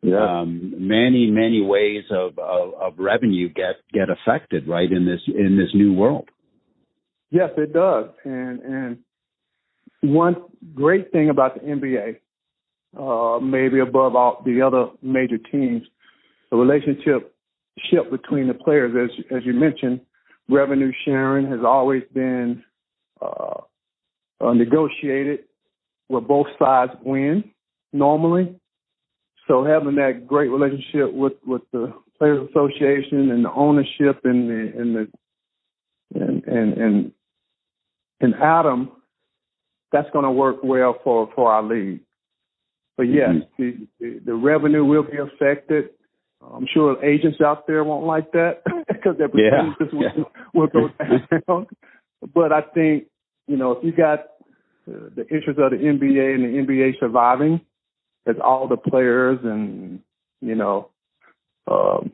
yeah. 0.06 0.42
um, 0.42 0.74
many 0.78 1.30
many 1.32 1.62
ways 1.62 2.04
of, 2.12 2.38
of, 2.38 2.74
of 2.76 2.94
revenue 2.98 3.50
get 3.50 3.76
get 3.92 4.08
affected 4.10 4.68
right 4.68 4.92
in 4.92 5.06
this 5.06 5.22
in 5.28 5.58
this 5.58 5.70
new 5.74 5.94
world. 5.94 6.30
Yes, 7.32 7.50
it 7.58 7.74
does, 7.74 8.06
and 8.24 8.60
and 8.62 8.98
one 10.02 10.36
great 10.76 11.12
thing 11.12 11.30
about 11.30 11.56
the 11.56 11.62
NBA, 11.62 12.18
uh, 12.98 13.40
maybe 13.40 13.80
above 13.80 14.16
all 14.16 14.44
the 14.46 14.62
other 14.62 14.88
major 15.02 15.38
teams, 15.38 15.82
the 16.52 16.58
relationship 16.58 17.36
ship 17.90 18.12
between 18.12 18.48
the 18.48 18.54
players, 18.54 18.94
as 18.96 19.38
as 19.38 19.44
you 19.46 19.54
mentioned, 19.54 20.02
revenue 20.50 20.92
sharing 21.04 21.48
has 21.48 21.62
always 21.66 22.04
been 22.14 22.64
uh, 23.22 23.62
uh, 24.42 24.54
negotiated 24.54 25.40
where 26.08 26.22
both 26.22 26.48
sides 26.60 26.92
win 27.04 27.52
normally. 27.94 28.60
So 29.48 29.64
having 29.64 29.96
that 29.96 30.28
great 30.28 30.50
relationship 30.50 31.14
with 31.14 31.34
with 31.46 31.62
the 31.72 31.94
players 32.18 32.48
association 32.50 33.32
and 33.32 33.46
the 33.46 33.52
ownership 33.52 34.22
and 34.24 34.50
the 34.50 34.80
and 34.80 34.96
the 34.96 35.08
and 36.20 36.44
and 36.46 36.74
and, 36.74 37.12
and 38.22 38.36
Adam, 38.36 38.92
that's 39.92 40.10
going 40.12 40.26
to 40.26 40.32
work 40.32 40.58
well 40.64 40.96
for 41.04 41.30
for 41.36 41.52
our 41.52 41.64
league. 41.64 42.02
But 42.98 43.04
yes, 43.04 43.30
mm-hmm. 43.60 43.84
the, 44.00 44.20
the 44.26 44.34
revenue 44.34 44.86
will 44.86 45.04
be 45.04 45.18
affected. 45.18 45.90
I'm 46.42 46.68
sure 46.74 47.04
agents 47.04 47.40
out 47.44 47.68
there 47.68 47.84
won't 47.84 48.06
like 48.06 48.32
that 48.32 48.62
because 48.88 49.18
their 49.18 49.30
percentages 49.30 49.94
yeah. 49.94 50.24
will, 50.54 50.68
will 50.68 50.68
go 50.68 50.90
down. 51.00 51.68
but 52.34 52.52
I 52.52 52.62
think 52.62 53.06
you 53.48 53.58
know 53.58 53.72
if 53.72 53.84
you 53.84 53.92
got 53.92 54.20
uh, 54.88 55.10
the 55.16 55.28
interest 55.30 55.60
of 55.60 55.72
the 55.72 55.78
NBA 55.78 56.36
and 56.36 56.44
the 56.44 56.74
NBA 56.74 57.00
surviving, 57.00 57.62
as 58.26 58.36
all 58.44 58.68
the 58.68 58.78
players 58.78 59.40
and 59.44 60.00
you 60.42 60.56
know 60.56 60.90
um, 61.70 62.12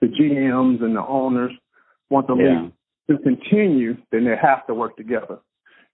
the 0.00 0.08
GMs 0.08 0.82
and 0.82 0.96
the 0.96 1.06
owners 1.06 1.52
want 2.10 2.26
the 2.26 2.36
yeah. 2.36 2.62
league 2.62 2.72
to 3.10 3.18
continue, 3.22 3.96
then 4.10 4.24
they 4.24 4.36
have 4.40 4.66
to 4.66 4.74
work 4.74 4.96
together, 4.96 5.38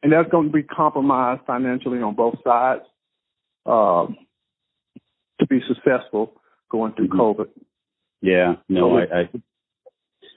and 0.02 0.12
that's 0.12 0.30
going 0.30 0.46
to 0.46 0.52
be 0.52 0.62
compromised 0.62 1.42
financially 1.46 1.98
on 1.98 2.14
both 2.14 2.36
sides 2.44 2.82
um, 3.66 4.16
to 5.38 5.46
be 5.46 5.60
successful 5.66 6.32
going 6.70 6.92
through 6.92 7.08
mm-hmm. 7.08 7.20
COVID. 7.20 7.48
Yeah, 8.22 8.56
no, 8.68 8.98
I, 8.98 9.02
I 9.02 9.28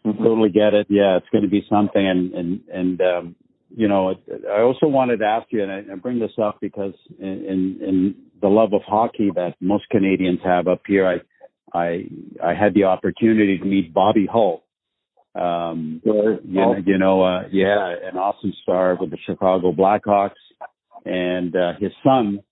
mm-hmm. 0.06 0.24
totally 0.24 0.50
get 0.50 0.74
it. 0.74 0.88
Yeah, 0.90 1.18
it's 1.18 1.30
going 1.32 1.44
to 1.44 1.50
be 1.50 1.66
something, 1.70 2.08
and 2.08 2.34
and 2.34 2.62
and 2.72 3.02
um, 3.02 3.36
you 3.76 3.88
know, 3.88 4.14
I 4.50 4.62
also 4.62 4.86
wanted 4.88 5.18
to 5.18 5.26
ask 5.26 5.48
you, 5.50 5.64
and 5.64 5.92
I, 5.92 5.96
bring 5.96 6.20
this 6.20 6.32
up 6.42 6.60
because 6.62 6.94
in, 7.20 7.28
in, 7.28 7.80
in 7.82 8.16
the 8.42 8.48
love 8.48 8.74
of 8.74 8.82
hockey 8.86 9.32
that 9.36 9.56
most 9.60 9.86
Canadians 9.90 10.40
have 10.44 10.68
up 10.68 10.82
here, 10.86 11.08
I 11.08 11.78
I 11.78 12.06
I 12.44 12.54
had 12.54 12.74
the 12.76 12.84
opportunity 12.84 13.58
to 13.58 13.66
meet 13.66 13.94
Bobby 13.94 14.28
Hull. 14.32 14.64
Um, 15.36 16.02
you, 16.06 16.40
know, 16.46 16.76
you 16.86 16.98
know, 17.00 17.24
uh, 17.24 17.44
yeah, 17.52 17.96
an 18.04 18.18
awesome 18.18 18.54
star 18.62 18.96
with 19.00 19.10
the 19.10 19.18
Chicago 19.26 19.72
Blackhawks, 19.72 20.32
and 21.06 21.56
uh, 21.56 21.74
his 21.80 21.92
son, 22.04 22.44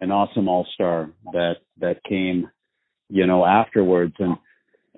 an 0.00 0.12
awesome 0.12 0.48
All 0.48 0.66
Star 0.74 1.10
that 1.32 1.56
that 1.80 2.04
came, 2.04 2.48
you 3.08 3.26
know, 3.26 3.44
afterwards, 3.44 4.14
and 4.20 4.36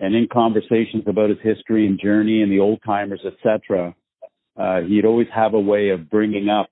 and 0.02 0.14
in 0.14 0.28
conversations 0.30 1.04
about 1.06 1.30
his 1.30 1.38
history 1.42 1.86
and 1.86 1.98
journey 1.98 2.42
and 2.42 2.52
the 2.52 2.58
old 2.58 2.80
timers, 2.84 3.24
etc 3.24 3.94
uh, 4.56 4.80
he'd 4.80 5.04
always 5.04 5.28
have 5.34 5.54
a 5.54 5.60
way 5.60 5.90
of 5.90 6.10
bringing 6.10 6.48
up, 6.48 6.70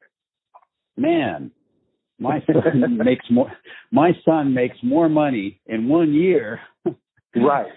man, 0.96 1.50
my 2.18 2.40
son 2.46 2.98
makes 2.98 3.24
more, 3.30 3.52
my 3.90 4.12
son 4.24 4.54
makes 4.54 4.76
more 4.82 5.08
money 5.08 5.60
in 5.66 5.88
one 5.88 6.12
year. 6.12 6.60
Right. 7.36 7.70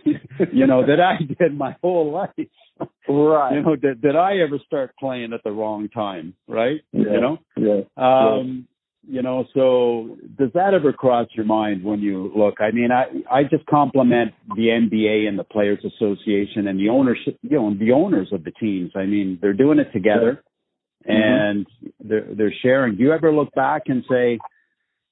you 0.52 0.66
know, 0.66 0.84
that 0.84 1.00
I 1.00 1.22
did 1.22 1.56
my 1.56 1.76
whole 1.84 2.12
life. 2.12 2.32
Right. 3.08 3.54
You 3.54 3.62
know, 3.62 3.76
did, 3.76 4.02
did 4.02 4.16
I 4.16 4.38
ever 4.38 4.58
start 4.66 4.96
playing 5.00 5.32
at 5.32 5.44
the 5.44 5.52
wrong 5.52 5.90
time? 5.90 6.34
Right. 6.48 6.82
Yeah. 6.92 7.04
You 7.04 7.22
know? 7.22 7.38
Yeah. 7.56 7.82
Um, 7.96 8.68
you 9.08 9.22
know 9.22 9.46
so 9.54 10.18
does 10.38 10.50
that 10.54 10.74
ever 10.74 10.94
cross 10.94 11.28
your 11.34 11.46
mind 11.46 11.84
when 11.84 12.00
you 12.00 12.32
look 12.36 12.56
i 12.60 12.72
mean 12.72 12.90
i 12.92 13.06
i 13.32 13.44
just 13.44 13.66
compliment 13.66 14.32
the 14.56 14.68
nba 14.68 15.28
and 15.28 15.38
the 15.38 15.44
players 15.44 15.80
association 15.80 16.68
and 16.68 16.80
the 16.80 16.90
ownership 16.90 17.38
you 17.42 17.58
know 17.58 17.68
and 17.68 17.80
the 17.80 17.92
owners 17.92 18.30
of 18.32 18.44
the 18.44 18.52
teams 18.52 18.92
i 18.96 19.06
mean 19.06 19.38
they're 19.42 19.54
doing 19.54 19.80
it 19.80 19.92
together 19.92 20.44
and 21.06 21.66
mm-hmm. 21.66 22.08
they're 22.08 22.28
they're 22.36 22.54
sharing 22.62 22.96
do 22.96 23.04
you 23.04 23.12
ever 23.12 23.34
look 23.34 23.54
back 23.54 23.84
and 23.88 24.04
say 24.10 24.40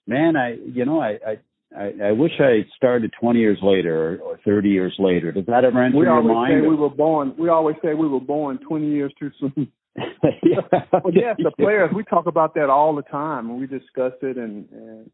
man 0.08 0.36
i 0.36 0.56
you 0.66 0.86
know 0.86 1.00
i 1.00 1.18
i 1.28 1.38
I, 1.74 1.94
I 2.04 2.12
wish 2.12 2.34
I 2.40 2.66
started 2.76 3.14
20 3.22 3.40
years 3.40 3.58
later 3.64 4.20
or, 4.22 4.34
or 4.34 4.40
30 4.44 4.68
years 4.68 4.94
later. 5.00 5.32
Does 5.32 5.46
that 5.46 5.64
ever 5.64 5.82
enter 5.82 5.98
we 5.98 6.04
your 6.04 6.22
mind? 6.22 6.28
We 6.28 6.34
always 6.34 6.64
Say 6.64 6.68
we 6.68 6.76
were 6.76 6.90
born. 6.90 7.34
We 7.38 7.48
always 7.48 7.76
say 7.82 7.94
we 7.94 8.10
were 8.10 8.20
born 8.20 8.60
20 8.68 8.88
years 8.90 9.14
too 9.18 9.32
soon. 9.40 9.72
yeah. 10.44 10.62
well, 10.94 11.14
yes, 11.14 11.36
the 11.40 11.52
players. 11.58 11.92
We 11.94 12.04
talk 12.04 12.26
about 12.26 12.56
that 12.56 12.70
all 12.70 12.96
the 12.96 13.02
time, 13.02 13.50
and 13.50 13.60
we 13.60 13.68
discuss 13.68 14.14
it. 14.22 14.38
And, 14.38 14.68
and 14.72 15.12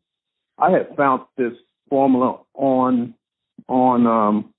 I 0.58 0.72
had 0.72 0.96
found 0.96 1.24
this 1.38 1.54
formula 1.90 2.40
on 2.54 3.14
on 3.68 4.06
um 4.06 4.54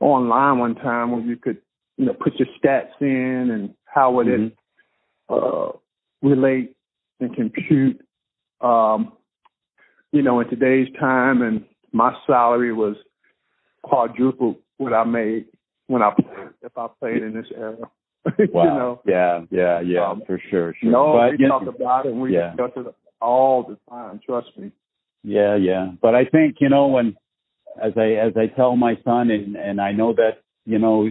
online 0.00 0.58
one 0.58 0.74
time 0.74 1.12
where 1.12 1.20
you 1.20 1.36
could 1.36 1.58
you 1.96 2.06
know, 2.06 2.14
put 2.14 2.34
your 2.36 2.48
stats 2.58 2.92
in 3.00 3.50
and 3.50 3.74
how 3.84 4.10
would 4.12 4.26
Mhm. 4.26 4.46
it 4.46 4.58
uh, 5.28 5.72
relate 6.22 6.74
and 7.20 7.34
compute. 7.34 8.00
Um, 8.62 9.12
you 10.10 10.22
know, 10.22 10.40
in 10.40 10.48
today's 10.48 10.90
time, 10.98 11.42
and 11.42 11.64
my 11.92 12.16
salary 12.26 12.72
was 12.72 12.96
quadruple 13.82 14.58
what 14.78 14.92
I 14.92 15.04
made 15.04 15.46
when 15.86 16.02
I 16.02 16.10
played. 16.10 16.48
If 16.62 16.76
I 16.76 16.88
played 16.98 17.22
in 17.22 17.34
this 17.34 17.50
era, 17.54 17.90
you 18.38 18.48
Wow. 18.52 18.64
know. 18.78 19.02
Yeah, 19.06 19.42
yeah, 19.50 19.80
yeah, 19.80 20.10
Um, 20.10 20.22
for 20.26 20.40
sure, 20.50 20.74
sure. 20.80 20.90
No, 20.90 21.12
but, 21.14 21.32
we 21.32 21.38
you 21.44 21.48
talk 21.48 21.62
know, 21.62 21.70
about 21.70 22.06
it 22.06 22.12
and 22.12 22.20
we 22.20 22.34
yeah. 22.34 22.50
discuss 22.50 22.72
it 22.76 22.94
all 23.20 23.62
the 23.62 23.78
time. 23.90 24.20
Trust 24.24 24.50
me. 24.58 24.70
Yeah, 25.22 25.56
yeah. 25.56 25.92
But 26.00 26.14
I 26.14 26.24
think, 26.24 26.56
you 26.60 26.68
know, 26.68 26.86
when 26.88 27.16
as 27.82 27.92
I 27.96 28.12
as 28.12 28.32
I 28.36 28.46
tell 28.46 28.76
my 28.76 28.98
son 29.04 29.30
and 29.30 29.56
and 29.56 29.80
I 29.80 29.92
know 29.92 30.12
that, 30.14 30.42
you 30.66 30.78
know, 30.78 31.10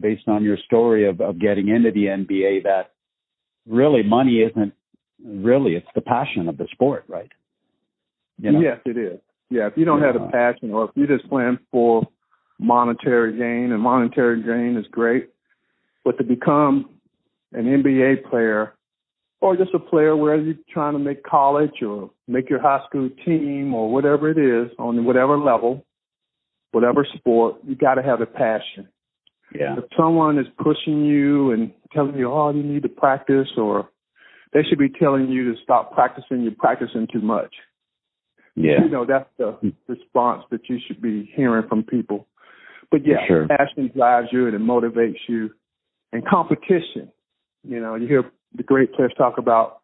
based 0.00 0.28
on 0.28 0.42
your 0.44 0.56
story 0.64 1.06
of, 1.08 1.20
of 1.20 1.38
getting 1.38 1.68
into 1.68 1.90
the 1.90 2.06
NBA 2.06 2.64
that 2.64 2.92
really 3.66 4.02
money 4.02 4.38
isn't 4.38 4.72
really 5.24 5.74
it's 5.74 5.86
the 5.94 6.00
passion 6.00 6.48
of 6.48 6.56
the 6.56 6.66
sport, 6.72 7.04
right? 7.08 7.30
You 8.38 8.52
know? 8.52 8.60
Yes, 8.60 8.78
it 8.86 8.96
is. 8.96 9.18
Yeah, 9.50 9.66
if 9.66 9.74
you 9.76 9.84
don't 9.84 10.02
have 10.02 10.14
Yeah. 10.14 10.26
the 10.26 10.30
passion, 10.32 10.72
or 10.72 10.84
if 10.84 10.90
you're 10.94 11.06
just 11.06 11.28
playing 11.28 11.58
for 11.70 12.06
monetary 12.58 13.36
gain, 13.36 13.72
and 13.72 13.80
monetary 13.82 14.42
gain 14.42 14.76
is 14.76 14.86
great, 14.88 15.30
but 16.08 16.16
to 16.16 16.24
become 16.24 16.88
an 17.52 17.66
NBA 17.66 18.30
player 18.30 18.72
or 19.42 19.58
just 19.58 19.74
a 19.74 19.78
player 19.78 20.16
where 20.16 20.36
you're 20.40 20.54
trying 20.72 20.94
to 20.94 20.98
make 20.98 21.22
college 21.22 21.82
or 21.86 22.10
make 22.26 22.48
your 22.48 22.62
high 22.62 22.80
school 22.88 23.10
team 23.26 23.74
or 23.74 23.92
whatever 23.92 24.30
it 24.30 24.38
is 24.38 24.72
on 24.78 25.04
whatever 25.04 25.36
level, 25.36 25.84
whatever 26.72 27.06
sport, 27.14 27.56
you 27.62 27.74
got 27.74 27.96
to 27.96 28.02
have 28.02 28.22
a 28.22 28.26
passion. 28.26 28.88
Yeah. 29.54 29.76
If 29.76 29.84
someone 29.98 30.38
is 30.38 30.46
pushing 30.56 31.04
you 31.04 31.52
and 31.52 31.72
telling 31.92 32.16
you, 32.16 32.32
oh, 32.32 32.54
you 32.54 32.62
need 32.62 32.84
to 32.84 32.88
practice, 32.88 33.48
or 33.58 33.90
they 34.54 34.60
should 34.62 34.78
be 34.78 34.88
telling 34.88 35.28
you 35.28 35.52
to 35.52 35.60
stop 35.62 35.92
practicing, 35.92 36.40
you're 36.40 36.52
practicing 36.58 37.06
too 37.12 37.20
much. 37.20 37.54
Yeah. 38.54 38.82
You 38.82 38.88
know, 38.88 39.04
that's 39.04 39.28
the 39.36 39.58
hmm. 39.60 39.68
response 39.86 40.44
that 40.52 40.70
you 40.70 40.78
should 40.86 41.02
be 41.02 41.30
hearing 41.36 41.68
from 41.68 41.82
people. 41.82 42.26
But 42.90 43.06
yeah, 43.06 43.26
Sure. 43.26 43.46
passion 43.46 43.90
drives 43.94 44.28
you 44.32 44.46
and 44.46 44.54
it 44.54 44.62
motivates 44.62 45.18
you. 45.28 45.50
And 46.12 46.26
competition, 46.26 47.10
you 47.64 47.80
know, 47.80 47.94
you 47.94 48.06
hear 48.06 48.30
the 48.54 48.62
great 48.62 48.94
players 48.94 49.12
talk 49.18 49.38
about, 49.38 49.80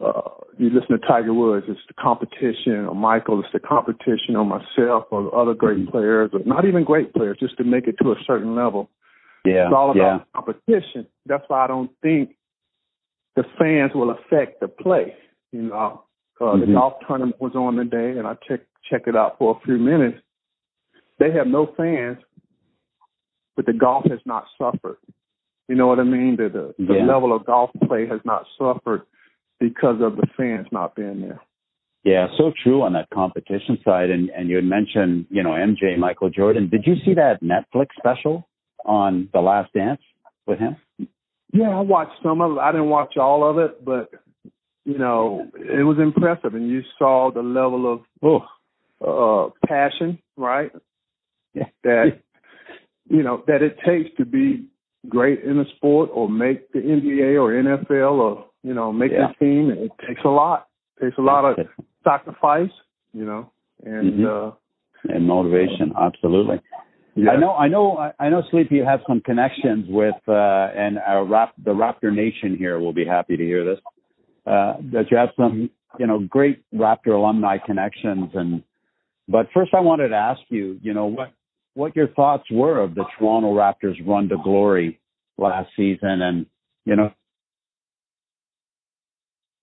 uh, 0.00 0.22
you 0.58 0.70
listen 0.70 0.98
to 0.98 1.06
Tiger 1.06 1.34
Woods, 1.34 1.66
it's 1.68 1.80
the 1.88 1.94
competition, 1.94 2.86
or 2.86 2.94
Michael, 2.94 3.40
it's 3.40 3.52
the 3.52 3.60
competition, 3.60 4.36
or 4.36 4.44
myself, 4.44 5.04
or 5.10 5.34
other 5.34 5.54
great 5.54 5.78
Mhm. 5.78 5.90
players, 5.90 6.30
or 6.32 6.40
not 6.44 6.64
even 6.64 6.84
great 6.84 7.12
players, 7.12 7.38
just 7.38 7.56
to 7.56 7.64
make 7.64 7.88
it 7.88 7.96
to 7.98 8.12
a 8.12 8.22
certain 8.24 8.54
level. 8.54 8.88
Yeah. 9.44 9.66
It's 9.66 9.74
all 9.74 9.96
yeah. 9.96 10.16
about 10.16 10.32
competition. 10.32 11.06
That's 11.26 11.48
why 11.48 11.64
I 11.64 11.66
don't 11.66 11.90
think 12.00 12.36
the 13.34 13.44
fans 13.58 13.94
will 13.94 14.10
affect 14.10 14.60
the 14.60 14.68
play. 14.68 15.16
You 15.50 15.62
know, 15.62 16.04
uh, 16.40 16.56
the 16.56 16.66
Mhm. 16.66 16.74
golf 16.74 17.00
tournament 17.06 17.40
was 17.40 17.54
on 17.54 17.76
today, 17.76 18.16
and 18.18 18.26
I 18.26 18.34
check 18.34 18.60
check 18.84 19.06
it 19.06 19.16
out 19.16 19.38
for 19.38 19.56
a 19.56 19.60
few 19.64 19.78
minutes. 19.78 20.20
They 21.18 21.30
have 21.32 21.46
no 21.46 21.66
fans, 21.66 22.18
but 23.56 23.66
the 23.66 23.72
golf 23.72 24.04
has 24.06 24.24
not 24.26 24.46
suffered. 24.58 24.98
You 25.68 25.76
know 25.76 25.86
what 25.86 26.00
I 26.00 26.04
mean? 26.04 26.36
The 26.36 26.48
the, 26.48 26.74
the 26.84 26.94
Yeah. 26.94 27.04
level 27.06 27.34
of 27.34 27.44
golf 27.44 27.70
play 27.86 28.06
has 28.06 28.20
not 28.24 28.44
suffered 28.58 29.02
because 29.60 30.00
of 30.00 30.16
the 30.16 30.26
fans 30.36 30.66
not 30.72 30.94
being 30.94 31.20
there. 31.20 31.40
Yeah, 32.04 32.26
so 32.36 32.52
true 32.62 32.82
on 32.82 32.94
that 32.94 33.08
competition 33.10 33.78
side. 33.84 34.10
And 34.10 34.28
and 34.30 34.48
you 34.48 34.56
had 34.56 34.64
mentioned, 34.64 35.26
you 35.30 35.42
know, 35.42 35.50
MJ, 35.50 35.96
Michael 35.96 36.30
Jordan. 36.30 36.68
Did 36.68 36.84
you 36.86 36.96
see 37.04 37.14
that 37.14 37.42
Netflix 37.42 37.88
special 37.96 38.48
on 38.84 39.28
The 39.32 39.40
Last 39.40 39.72
Dance 39.72 40.00
with 40.46 40.58
him? 40.58 40.76
Yeah, 41.52 41.68
I 41.68 41.80
watched 41.80 42.20
some 42.22 42.40
of 42.40 42.52
it. 42.52 42.58
I 42.58 42.72
didn't 42.72 42.88
watch 42.88 43.16
all 43.16 43.48
of 43.48 43.58
it, 43.58 43.84
but 43.84 44.10
you 44.84 44.98
know, 44.98 45.46
it 45.54 45.84
was 45.84 45.98
impressive, 46.00 46.54
and 46.54 46.68
you 46.68 46.82
saw 46.98 47.30
the 47.30 47.42
level 47.42 47.92
of 47.92 48.00
Oh, 48.20 48.44
uh 49.00 49.50
passion, 49.66 50.18
right? 50.36 50.72
Yeah. 51.54 51.68
That 51.84 52.20
you 53.08 53.22
know 53.22 53.44
that 53.46 53.62
it 53.62 53.76
takes 53.86 54.10
to 54.16 54.24
be 54.24 54.66
great 55.08 55.42
in 55.42 55.58
a 55.58 55.64
sport 55.76 56.10
or 56.12 56.28
make 56.28 56.70
the 56.72 56.80
NBA 56.80 57.40
or 57.40 57.52
NFL 57.52 58.12
or 58.18 58.46
you 58.62 58.74
know 58.74 58.92
make 58.92 59.12
Yeah. 59.12 59.28
the 59.38 59.44
team. 59.44 59.70
It 59.70 59.92
takes 60.06 60.22
a 60.24 60.28
lot. 60.28 60.66
It 61.00 61.06
takes 61.06 61.18
a 61.18 61.22
lot 61.22 61.44
of 61.44 61.66
sacrifice, 62.04 62.70
you 63.12 63.24
know, 63.24 63.50
and 63.84 64.20
Mhm. 64.20 64.26
uh 64.26 64.52
and 65.08 65.26
motivation. 65.26 65.92
Absolutely. 65.98 66.60
yeah. 67.16 67.32
I 67.32 67.36
know, 67.36 67.54
I 67.54 67.68
know, 67.68 67.98
I- 67.98 68.12
I 68.20 68.28
know. 68.30 68.42
Sleepy, 68.50 68.76
you 68.76 68.84
have 68.84 69.02
some 69.06 69.20
connections 69.20 69.86
with, 69.88 70.14
uh, 70.28 70.70
and 70.74 70.98
our 71.00 71.24
rap, 71.24 71.52
the 71.62 71.72
Raptor 71.74 72.14
Nation 72.14 72.56
here 72.56 72.78
will 72.78 72.92
be 72.92 73.04
happy 73.04 73.36
to 73.36 73.44
hear 73.44 73.64
this. 73.64 73.80
Uh, 74.46 74.74
that 74.92 75.10
you 75.10 75.16
have 75.16 75.30
some, 75.36 75.68
you 75.98 76.06
know, 76.06 76.20
great 76.20 76.62
Raptor 76.72 77.14
alumni 77.14 77.58
connections. 77.58 78.30
And 78.34 78.62
but 79.28 79.50
first, 79.52 79.74
I 79.74 79.80
wanted 79.80 80.08
to 80.08 80.16
ask 80.16 80.40
you, 80.48 80.78
you 80.82 80.94
know, 80.94 81.06
what 81.06 81.32
what 81.74 81.96
your 81.96 82.08
thoughts 82.08 82.44
were 82.50 82.80
of 82.80 82.94
the 82.94 83.04
Toronto 83.18 83.54
Raptors' 83.54 84.06
run 84.06 84.28
to 84.28 84.36
glory 84.42 85.00
last 85.38 85.70
season, 85.76 86.22
and 86.22 86.46
you 86.84 86.96
know, 86.96 87.12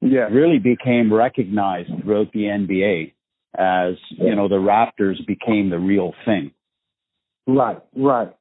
Yeah. 0.02 0.28
really 0.32 0.60
became 0.60 1.14
recognized 1.14 1.90
throughout 2.02 2.32
the 2.32 2.46
NBA 2.46 3.14
as 3.58 3.96
you 4.12 4.36
know 4.36 4.48
the 4.48 4.56
Raptors 4.56 5.26
became 5.26 5.70
the 5.70 5.80
real 5.80 6.14
thing. 6.26 6.52
Right, 7.48 7.82
right. 7.96 8.32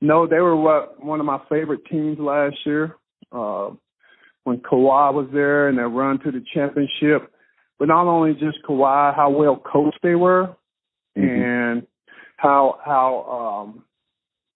No, 0.00 0.26
they 0.26 0.40
were 0.40 0.54
what 0.56 1.02
one 1.02 1.20
of 1.20 1.26
my 1.26 1.40
favorite 1.48 1.84
teams 1.86 2.18
last 2.18 2.56
year. 2.64 2.96
Uh, 3.32 3.70
when 4.44 4.58
Kawhi 4.58 5.12
was 5.12 5.28
there 5.32 5.68
and 5.68 5.76
their 5.76 5.88
run 5.88 6.18
to 6.20 6.30
the 6.30 6.42
championship, 6.54 7.30
but 7.78 7.88
not 7.88 8.06
only 8.06 8.32
just 8.32 8.62
Kawhi, 8.62 9.14
how 9.14 9.28
well 9.30 9.56
coached 9.56 9.98
they 10.02 10.14
were, 10.14 10.56
Mhm. 11.16 11.42
and 11.42 11.86
how 12.38 12.78
how 12.84 13.66
um 13.68 13.84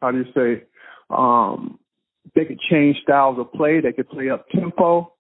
how 0.01 0.11
do 0.11 0.19
you 0.19 0.33
say 0.35 0.65
um 1.11 1.79
they 2.35 2.47
could 2.47 2.61
change 2.71 2.97
styles 3.03 3.39
of 3.39 3.53
play. 3.53 3.81
They 3.81 3.93
could 3.93 4.09
play 4.09 4.31
up 4.31 4.49
tempo, 4.49 5.13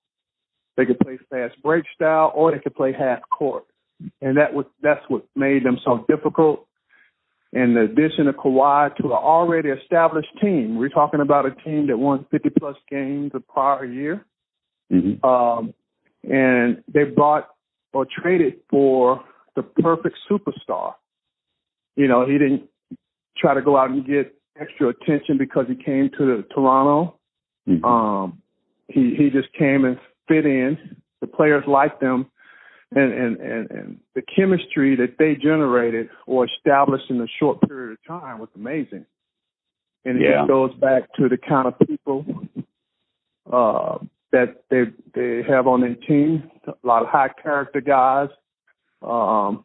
they 0.76 0.86
could 0.86 0.98
play 1.00 1.18
fast 1.28 1.60
break 1.62 1.84
style, 1.94 2.32
or 2.34 2.52
they 2.52 2.58
could 2.58 2.74
play 2.74 2.92
half 2.92 3.20
court, 3.30 3.64
and 4.22 4.38
that 4.38 4.54
was 4.54 4.66
that's 4.82 5.04
what 5.08 5.26
made 5.36 5.64
them 5.64 5.78
so 5.84 6.04
difficult 6.08 6.66
and 7.52 7.76
the 7.76 7.82
addition 7.82 8.28
of 8.28 8.36
Kawhi 8.36 8.96
to 8.96 9.06
an 9.06 9.12
already 9.12 9.68
established 9.68 10.30
team. 10.40 10.76
We're 10.78 10.88
talking 10.88 11.20
about 11.20 11.44
a 11.44 11.50
team 11.50 11.86
that 11.88 11.98
won 11.98 12.26
50 12.30 12.50
plus 12.58 12.76
games 12.90 13.32
the 13.32 13.40
prior 13.40 13.84
year. 13.84 14.24
Mhm. 14.90 15.22
Um, 15.24 15.74
and 16.24 16.82
they 16.88 17.04
bought 17.04 17.50
or 17.92 18.06
traded 18.06 18.60
for 18.70 19.22
the 19.54 19.62
perfect 19.62 20.16
superstar. 20.30 20.94
You 21.96 22.08
know, 22.08 22.26
he 22.26 22.38
didn't 22.38 22.68
try 23.36 23.54
to 23.54 23.62
go 23.62 23.76
out 23.76 23.90
and 23.90 24.06
get 24.06 24.34
extra 24.58 24.88
attention 24.88 25.38
because 25.38 25.66
he 25.68 25.74
came 25.74 26.10
to 26.18 26.42
Toronto. 26.54 27.18
Mhm. 27.68 27.84
Um, 27.84 28.42
he 28.88 29.14
he 29.14 29.30
just 29.30 29.52
came 29.52 29.84
and 29.84 29.98
fit 30.28 30.46
in. 30.46 30.96
The 31.20 31.26
players 31.26 31.64
liked 31.66 32.02
him, 32.02 32.26
and 32.94 33.12
and 33.12 33.36
and, 33.38 33.70
and 33.70 34.00
the 34.14 34.22
chemistry 34.22 34.96
that 34.96 35.18
they 35.18 35.34
generated 35.34 36.10
or 36.26 36.44
established 36.46 37.10
in 37.10 37.20
a 37.20 37.28
short 37.38 37.60
period 37.62 37.92
of 37.92 38.04
time 38.04 38.38
was 38.38 38.48
amazing. 38.54 39.06
And 40.04 40.20
it 40.20 40.22
Yeah. 40.22 40.38
just 40.38 40.48
goes 40.48 40.74
back 40.74 41.12
to 41.14 41.28
the 41.28 41.38
kind 41.38 41.68
of 41.68 41.78
people 41.78 42.26
uh, 43.50 43.98
that 44.32 44.62
they 44.68 44.86
they 45.14 45.42
have 45.42 45.66
on 45.66 45.80
their 45.80 45.94
team. 45.94 46.50
A 46.66 46.74
lot 46.82 47.02
of 47.02 47.08
high 47.08 47.28
character 47.28 47.80
guys, 47.80 48.28
um, 49.02 49.64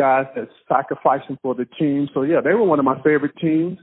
guys 0.00 0.26
that's 0.34 0.50
sacrificing 0.68 1.36
for 1.42 1.54
the 1.54 1.66
team. 1.78 2.08
So 2.14 2.22
yeah, 2.22 2.40
they 2.42 2.54
were 2.54 2.64
one 2.64 2.78
of 2.78 2.84
my 2.84 2.98
favorite 3.02 3.36
teams 3.40 3.78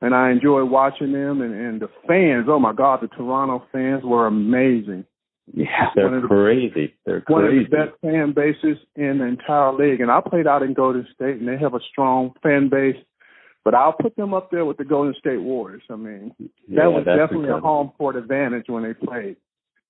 and 0.00 0.14
I 0.14 0.30
enjoy 0.30 0.64
watching 0.64 1.12
them. 1.12 1.40
And, 1.42 1.52
and 1.54 1.80
the 1.80 1.88
fans, 2.06 2.46
oh 2.48 2.58
my 2.60 2.72
God, 2.72 3.00
the 3.02 3.08
Toronto 3.08 3.64
fans 3.72 4.02
were 4.04 4.26
amazing. 4.26 5.04
Yeah, 5.52 5.88
they're 5.94 6.04
One 6.04 6.14
of 6.14 6.22
the- 6.22 6.28
crazy. 6.28 6.94
They're 7.06 7.22
One 7.26 7.44
of 7.46 7.52
the 7.52 7.64
best 7.64 7.92
fan 8.02 8.32
bases 8.34 8.76
in 8.96 9.18
the 9.18 9.24
entire 9.24 9.72
league. 9.72 10.00
And 10.02 10.10
I 10.10 10.20
played 10.20 10.46
out 10.46 10.62
in 10.62 10.74
Golden 10.74 11.06
State, 11.14 11.36
and 11.40 11.48
they 11.48 11.56
have 11.58 11.74
a 11.74 11.80
strong 11.90 12.32
fan 12.42 12.68
base. 12.68 12.96
But 13.64 13.74
I'll 13.74 13.94
put 13.94 14.14
them 14.16 14.32
up 14.34 14.50
there 14.50 14.64
with 14.64 14.76
the 14.76 14.84
Golden 14.84 15.14
State 15.18 15.40
Warriors. 15.40 15.82
I 15.90 15.96
mean, 15.96 16.34
yeah, 16.38 16.82
that 16.82 16.92
was 16.92 17.04
that's 17.06 17.18
definitely 17.18 17.48
a 17.50 17.58
home 17.60 17.92
court 17.98 18.16
advantage 18.16 18.66
when 18.68 18.82
they 18.82 18.94
played. 18.94 19.36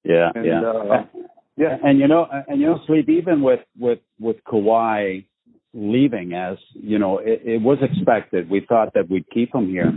Yeah, 0.04 0.30
And, 0.34 0.44
yeah. 0.46 0.60
uh, 0.62 1.04
yeah. 1.56 1.76
and 1.84 1.98
you 1.98 2.08
know, 2.08 2.26
and 2.48 2.60
you 2.60 2.66
know, 2.66 2.80
sleep 2.86 3.08
even 3.08 3.42
with 3.42 3.60
with 3.78 3.98
with 4.18 4.36
Kawhi 4.44 5.26
leaving, 5.74 6.32
as 6.32 6.56
you 6.74 6.98
know, 6.98 7.18
it, 7.18 7.42
it 7.44 7.62
was 7.62 7.78
expected. 7.82 8.50
We 8.50 8.64
thought 8.68 8.94
that 8.94 9.10
we'd 9.10 9.28
keep 9.30 9.54
him 9.54 9.68
here. 9.68 9.92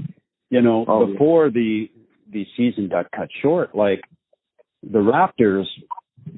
You 0.49 0.61
know, 0.61 0.85
Oh, 0.87 1.05
yeah. 1.05 1.13
before 1.13 1.49
the 1.49 1.89
the 2.31 2.45
season 2.57 2.89
got 2.89 3.11
cut 3.11 3.29
short, 3.41 3.75
like 3.75 4.01
the 4.83 4.99
Raptors 4.99 5.65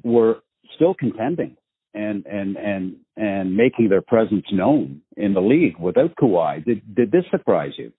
were 0.02 0.38
still 0.74 0.94
contending 0.94 1.56
and 1.94 2.26
and 2.26 2.56
and 2.56 2.96
and 3.16 3.56
making 3.56 3.88
their 3.88 4.02
presence 4.02 4.44
known 4.52 5.00
in 5.16 5.34
the 5.34 5.40
league 5.40 5.78
without 5.78 6.14
Kawhi. 6.16 6.64
Did 6.64 6.94
did 6.94 7.10
this 7.12 7.24
surprise 7.30 7.72
you? 7.78 7.92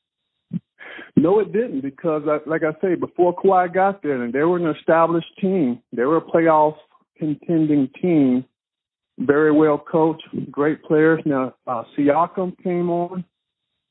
No, 1.17 1.39
it 1.39 1.53
didn't 1.53 1.81
because, 1.81 2.23
like 2.45 2.63
I 2.63 2.73
say, 2.81 2.95
before 2.95 3.33
Kawhi 3.35 3.73
got 3.73 4.03
there, 4.03 4.21
and 4.21 4.33
they 4.33 4.43
were 4.43 4.57
an 4.57 4.75
established 4.77 5.31
team. 5.39 5.81
They 5.93 6.03
were 6.03 6.17
a 6.17 6.21
playoff 6.21 6.75
contending 7.17 7.89
team, 8.01 8.45
very 9.19 9.51
well 9.51 9.77
coached, 9.77 10.27
great 10.51 10.83
players. 10.83 11.21
Now 11.25 11.53
uh, 11.67 11.83
Siakam 11.97 12.61
came 12.63 12.89
on, 12.89 13.25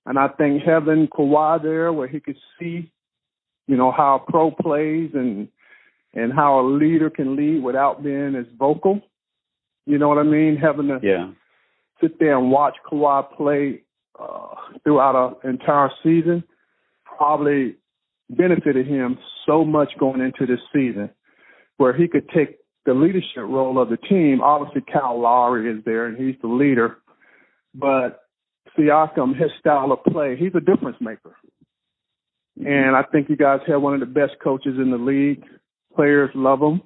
and 0.06 0.18
I 0.18 0.28
think 0.28 0.62
having 0.62 1.08
Kawhi 1.08 1.62
there, 1.62 1.92
where 1.92 2.08
he 2.08 2.20
could 2.20 2.36
see, 2.58 2.92
you 3.66 3.76
know, 3.76 3.90
how 3.90 4.16
a 4.26 4.30
pro 4.30 4.50
plays 4.50 5.10
and 5.14 5.48
and 6.12 6.32
how 6.32 6.60
a 6.60 6.64
leader 6.66 7.10
can 7.10 7.36
lead 7.36 7.62
without 7.62 8.04
being 8.04 8.34
as 8.36 8.46
vocal. 8.58 9.00
You 9.86 9.98
know 9.98 10.08
what 10.08 10.18
I 10.18 10.22
mean? 10.22 10.56
Having 10.56 10.88
to 10.88 11.00
yeah. 11.02 11.30
sit 12.00 12.18
there 12.18 12.38
and 12.38 12.50
watch 12.50 12.76
Kawhi 12.90 13.36
play 13.36 13.82
uh, 14.18 14.54
throughout 14.84 15.38
an 15.42 15.50
entire 15.50 15.90
season 16.02 16.44
probably 17.16 17.76
benefited 18.30 18.86
him 18.86 19.18
so 19.46 19.64
much 19.64 19.92
going 19.98 20.20
into 20.20 20.46
this 20.46 20.60
season, 20.72 21.10
where 21.76 21.96
he 21.96 22.08
could 22.08 22.28
take 22.30 22.58
the 22.86 22.94
leadership 22.94 23.38
role 23.38 23.80
of 23.80 23.88
the 23.88 23.96
team. 23.96 24.40
Obviously, 24.42 24.82
Kyle 24.92 25.20
Lowry 25.20 25.70
is 25.70 25.84
there, 25.84 26.06
and 26.06 26.16
he's 26.16 26.40
the 26.42 26.48
leader. 26.48 26.98
But 27.74 28.20
Siakam, 28.76 29.38
his 29.38 29.50
style 29.58 29.92
of 29.92 30.04
play, 30.04 30.36
he's 30.38 30.54
a 30.54 30.60
difference 30.60 30.96
maker. 31.00 31.36
Mm-hmm. 32.58 32.66
And 32.66 32.96
I 32.96 33.02
think 33.02 33.28
you 33.28 33.36
guys 33.36 33.60
have 33.66 33.82
one 33.82 33.94
of 33.94 34.00
the 34.00 34.06
best 34.06 34.32
coaches 34.42 34.74
in 34.78 34.90
the 34.90 34.98
league. 34.98 35.44
Players 35.94 36.30
love 36.34 36.60
him. 36.60 36.82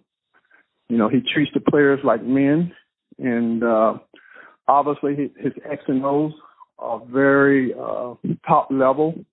You 0.88 0.96
know, 0.96 1.08
he 1.08 1.20
treats 1.34 1.50
the 1.52 1.60
players 1.60 2.00
like 2.04 2.22
men. 2.22 2.72
And 3.18 3.62
uh, 3.62 3.94
obviously, 4.66 5.32
his 5.36 5.52
X 5.70 5.82
and 5.88 6.04
O's 6.04 6.32
are 6.78 7.02
very 7.04 7.74
uh, 7.74 8.14
top 8.46 8.68
level. 8.70 9.24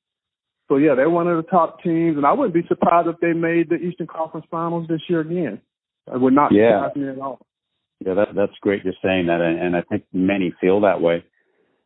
So 0.67 0.77
yeah, 0.77 0.95
they're 0.95 1.09
one 1.09 1.27
of 1.27 1.37
the 1.37 1.49
top 1.49 1.83
teams, 1.83 2.17
and 2.17 2.25
I 2.25 2.33
wouldn't 2.33 2.55
be 2.55 2.67
surprised 2.67 3.07
if 3.07 3.19
they 3.19 3.33
made 3.33 3.69
the 3.69 3.75
Eastern 3.75 4.07
Conference 4.07 4.47
Finals 4.49 4.87
this 4.89 5.01
year 5.07 5.21
again. 5.21 5.61
It 6.13 6.19
would 6.19 6.33
not 6.33 6.51
yeah. 6.51 6.87
surprise 6.87 6.95
me 6.95 7.09
at 7.09 7.19
all. 7.19 7.39
Yeah, 8.05 8.13
that, 8.15 8.27
that's 8.35 8.51
great 8.61 8.83
you're 8.83 8.93
saying 9.03 9.27
that, 9.27 9.41
and 9.41 9.75
I 9.75 9.81
think 9.81 10.03
many 10.13 10.53
feel 10.59 10.81
that 10.81 11.01
way. 11.01 11.23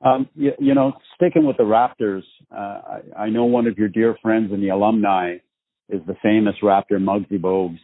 Um, 0.01 0.29
you, 0.34 0.51
you 0.60 0.73
know, 0.73 0.93
sticking 1.15 1.45
with 1.45 1.58
the 1.58 1.63
Raptors, 1.63 2.23
uh, 2.51 3.01
I, 3.17 3.23
I 3.23 3.29
know 3.29 3.45
one 3.45 3.67
of 3.67 3.77
your 3.77 3.89
dear 3.89 4.15
friends 4.21 4.51
and 4.51 4.63
the 4.63 4.69
alumni 4.69 5.36
is 5.89 6.01
the 6.08 6.15
famous 6.23 6.55
Raptor 6.63 6.93
Muggsy 6.93 7.39
Bogues. 7.39 7.79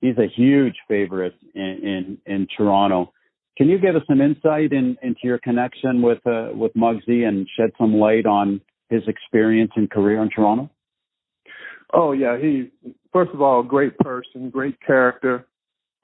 He's 0.00 0.16
a 0.16 0.28
huge 0.34 0.76
favorite 0.88 1.34
in, 1.54 2.18
in, 2.26 2.32
in 2.32 2.46
Toronto. 2.56 3.12
Can 3.58 3.68
you 3.68 3.78
give 3.78 3.96
us 3.96 4.02
some 4.08 4.20
insight 4.20 4.72
in, 4.72 4.96
into 5.02 5.20
your 5.24 5.38
connection 5.38 6.00
with 6.00 6.24
uh, 6.26 6.48
with 6.54 6.72
Muggsy 6.74 7.28
and 7.28 7.46
shed 7.58 7.72
some 7.78 7.94
light 7.94 8.24
on 8.24 8.60
his 8.88 9.02
experience 9.06 9.72
and 9.76 9.90
career 9.90 10.22
in 10.22 10.30
Toronto? 10.30 10.70
Oh 11.92 12.12
yeah, 12.12 12.38
he 12.38 12.70
first 13.12 13.32
of 13.32 13.42
all 13.42 13.60
a 13.60 13.64
great 13.64 13.98
person, 13.98 14.48
great 14.48 14.80
character. 14.80 15.46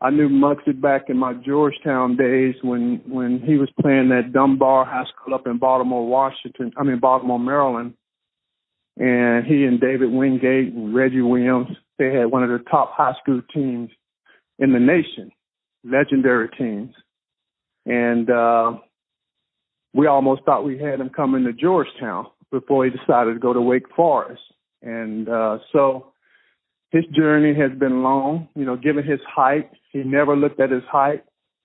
I 0.01 0.11
knew 0.11 0.29
Muggsy 0.29 0.79
back 0.79 1.09
in 1.09 1.17
my 1.17 1.33
Georgetown 1.33 2.17
days 2.17 2.55
when 2.63 3.01
when 3.09 3.41
he 3.41 3.57
was 3.57 3.71
playing 3.81 4.13
at 4.13 4.33
Dunbar 4.33 4.85
High 4.85 5.07
School 5.07 5.35
up 5.35 5.47
in 5.47 5.59
Baltimore, 5.59 6.07
Washington. 6.07 6.73
I 6.77 6.83
mean 6.83 6.99
Baltimore, 7.01 7.39
Maryland. 7.39 7.95
And 8.99 9.47
he 9.47 9.65
and 9.65 9.81
David 9.81 10.11
Wingate 10.11 10.73
and 10.73 10.95
Reggie 10.95 11.21
Williams, 11.21 11.69
they 11.99 12.15
had 12.15 12.27
one 12.27 12.43
of 12.43 12.51
the 12.51 12.65
top 12.71 12.93
high 12.95 13.15
school 13.23 13.43
teams 13.53 13.91
in 14.59 14.73
the 14.73 14.79
nation, 14.79 15.31
legendary 15.85 16.49
teams. 16.59 16.95
And 17.87 18.29
uh 18.31 18.73
we 19.95 20.07
almost 20.07 20.43
thought 20.45 20.65
we 20.65 20.79
had 20.79 21.01
him 21.01 21.09
coming 21.09 21.45
to 21.45 21.55
Georgetown 21.55 22.27
before 22.51 22.85
he 22.85 22.91
decided 22.91 23.33
to 23.33 23.41
go 23.41 23.55
to 23.55 23.63
Wake 23.63 23.89
Forest. 23.95 24.43
And 24.83 25.27
uh 25.29 25.59
so 25.73 26.13
his 26.97 27.05
journey 27.15 27.55
has 27.55 27.77
been 27.79 28.03
long. 28.03 28.49
You 28.55 28.65
know, 28.65 28.77
given 28.77 29.05
his 29.05 29.21
height, 29.29 29.71
he 29.93 29.99
never 29.99 30.37
looked 30.37 30.61
at 30.61 30.71
his 30.71 30.83
height 30.91 31.25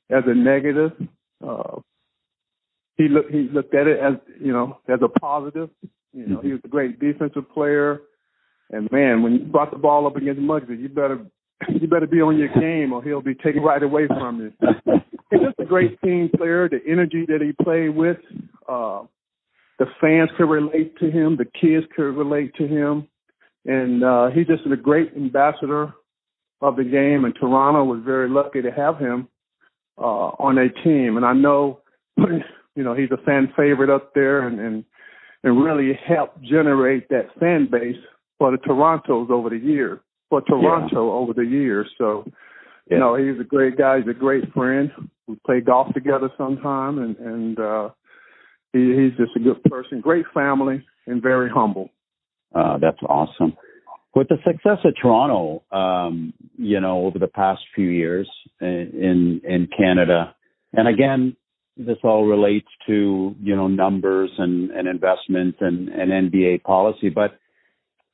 as 0.10 0.24
a 0.28 0.34
negative. 0.34 0.92
Uh, 1.46 1.80
he 2.98 3.08
looked 3.08 3.32
he 3.32 3.48
looked 3.52 3.74
at 3.74 3.88
it 3.88 4.00
as 4.00 4.14
you 4.40 4.52
know 4.52 4.78
as 4.88 5.00
a 5.02 5.08
positive. 5.08 5.70
You 6.14 6.28
know, 6.28 6.42
he 6.42 6.52
was 6.52 6.62
a 6.66 6.68
great 6.68 7.00
defensive 7.00 7.50
player. 7.54 8.02
And 8.70 8.92
man, 8.92 9.24
when 9.24 9.34
you 9.34 9.40
brought 9.40 9.72
the 9.72 9.78
ball 9.78 10.06
up 10.06 10.18
against 10.18 10.42
Muggsy, 10.42 10.80
you 10.80 10.90
better 10.90 11.26
you 11.70 11.88
better 11.88 12.08
be 12.08 12.22
on 12.22 12.38
your 12.38 12.50
game 12.50 12.92
or 12.94 13.04
he'll 13.04 13.22
be 13.22 13.36
taken 13.36 13.64
right 13.64 13.82
away 13.82 14.08
from 14.08 14.40
you. 14.40 14.54
He's 15.32 15.40
just 15.40 15.60
a 15.60 15.66
great 15.66 16.02
team 16.02 16.30
player. 16.36 16.68
The 16.68 16.80
energy 16.86 17.26
that 17.28 17.42
he 17.42 17.54
played 17.64 17.96
with, 17.96 18.18
uh, 18.68 19.04
the 19.80 19.86
fans 20.02 20.30
could 20.38 20.50
relate 20.50 20.98
to 21.00 21.10
him. 21.10 21.38
The 21.38 21.46
kids 21.46 21.86
could 21.96 22.18
relate 22.18 22.54
to 22.56 22.68
him 22.68 23.08
and 23.66 24.04
uh, 24.04 24.30
he's 24.30 24.48
just 24.48 24.66
a 24.66 24.76
great 24.76 25.12
ambassador 25.16 25.94
of 26.62 26.76
the 26.76 26.84
game. 26.84 27.26
And 27.26 27.36
Toronto 27.36 27.84
was 27.84 28.02
very 28.06 28.30
lucky 28.30 28.62
to 28.62 28.72
have 28.72 28.98
him 28.98 29.28
uh, 29.98 30.32
on 30.40 30.58
a 30.58 30.70
team. 30.84 31.18
And 31.18 31.26
I 31.26 31.34
know, 31.34 31.82
you 32.18 32.84
know, 32.84 32.96
he's 32.96 33.12
a 33.12 33.24
fan 33.24 33.52
favorite 33.58 33.90
up 33.90 34.14
there, 34.14 34.48
and 34.48 34.60
and 34.60 34.84
and 35.44 35.64
really 35.64 35.98
helped 36.08 36.42
generate 36.42 37.10
that 37.10 37.28
fan 37.40 37.68
base 37.72 37.98
for 38.38 38.52
the 38.52 38.58
Toronto's 38.58 39.30
over 39.32 39.50
the 39.50 39.58
years. 39.58 40.00
For 40.30 40.42
Toronto 40.42 41.08
yeah. 41.08 41.14
over 41.14 41.34
the 41.34 41.44
years, 41.44 41.88
so 41.98 42.26
you 42.90 42.98
know 42.98 43.16
he's 43.16 43.40
a 43.40 43.44
great 43.44 43.78
guy. 43.78 43.98
He's 43.98 44.08
a 44.08 44.18
great 44.18 44.52
friend. 44.54 44.90
We 45.28 45.36
play 45.46 45.60
golf 45.60 45.94
together 45.94 46.30
sometime, 46.38 47.00
and 47.00 47.18
and 47.18 47.60
uh, 47.60 47.90
he, 48.72 48.80
he's 48.96 49.18
just 49.18 49.36
a 49.36 49.40
good 49.40 49.62
person, 49.66 50.00
great 50.00 50.26
family, 50.34 50.86
and 51.06 51.22
very 51.22 51.50
humble. 51.50 51.90
Uh, 52.54 52.78
that's 52.80 53.02
awesome. 53.08 53.54
With 54.14 54.28
the 54.28 54.38
success 54.46 54.80
of 54.84 54.94
Toronto, 55.02 55.64
um, 55.72 56.34
you 56.58 56.82
know, 56.82 57.06
over 57.06 57.18
the 57.18 57.28
past 57.28 57.62
few 57.74 57.88
years 57.88 58.30
in 58.60 59.42
in 59.44 59.70
Canada, 59.78 60.36
and 60.74 60.88
again, 60.88 61.38
this 61.78 61.98
all 62.04 62.26
relates 62.26 62.68
to 62.88 63.36
you 63.42 63.56
know 63.56 63.68
numbers 63.68 64.32
and, 64.38 64.70
and 64.72 64.88
investment 64.88 65.56
and, 65.62 65.90
and 65.90 66.32
NBA 66.32 66.64
policy. 66.64 67.10
But 67.10 67.40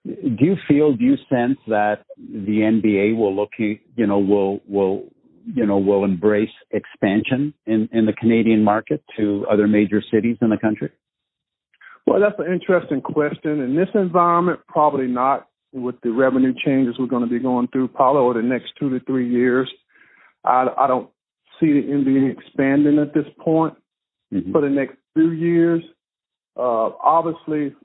do 0.05 0.45
you 0.45 0.55
feel, 0.67 0.93
do 0.93 1.03
you 1.03 1.15
sense 1.29 1.57
that 1.67 2.05
the 2.17 2.59
NBA 2.59 3.17
will 3.17 3.35
look, 3.35 3.49
you 3.57 3.79
know, 3.97 4.19
will 4.19 4.61
will 4.67 5.05
you 5.45 5.65
know 5.65 5.77
will 5.77 6.03
embrace 6.03 6.49
expansion 6.71 7.53
in 7.65 7.89
in 7.91 8.05
the 8.05 8.13
Canadian 8.13 8.63
market 8.63 9.03
to 9.17 9.45
other 9.51 9.67
major 9.67 10.01
cities 10.11 10.37
in 10.41 10.49
the 10.49 10.57
country? 10.57 10.91
Well, 12.07 12.21
that's 12.21 12.39
an 12.39 12.51
interesting 12.51 13.01
question. 13.01 13.59
In 13.59 13.75
this 13.75 13.89
environment, 13.93 14.61
probably 14.69 15.07
not 15.07 15.49
with 15.73 15.95
the 16.01 16.11
revenue 16.11 16.53
changes 16.65 16.95
we're 16.97 17.05
going 17.05 17.23
to 17.23 17.29
be 17.29 17.37
going 17.37 17.67
through 17.67 17.89
probably 17.89 18.21
over 18.21 18.41
the 18.41 18.47
next 18.47 18.71
two 18.79 18.89
to 18.89 19.03
three 19.05 19.29
years. 19.29 19.69
I, 20.45 20.67
I 20.77 20.87
don't 20.87 21.09
see 21.59 21.73
the 21.73 21.81
NBA 21.81 22.31
expanding 22.31 22.97
at 22.97 23.13
this 23.13 23.25
point 23.37 23.75
mm-hmm. 24.33 24.53
for 24.53 24.61
the 24.61 24.69
next 24.69 24.95
few 25.15 25.31
years. 25.31 25.83
Uh, 26.55 26.91
obviously, 27.03 27.75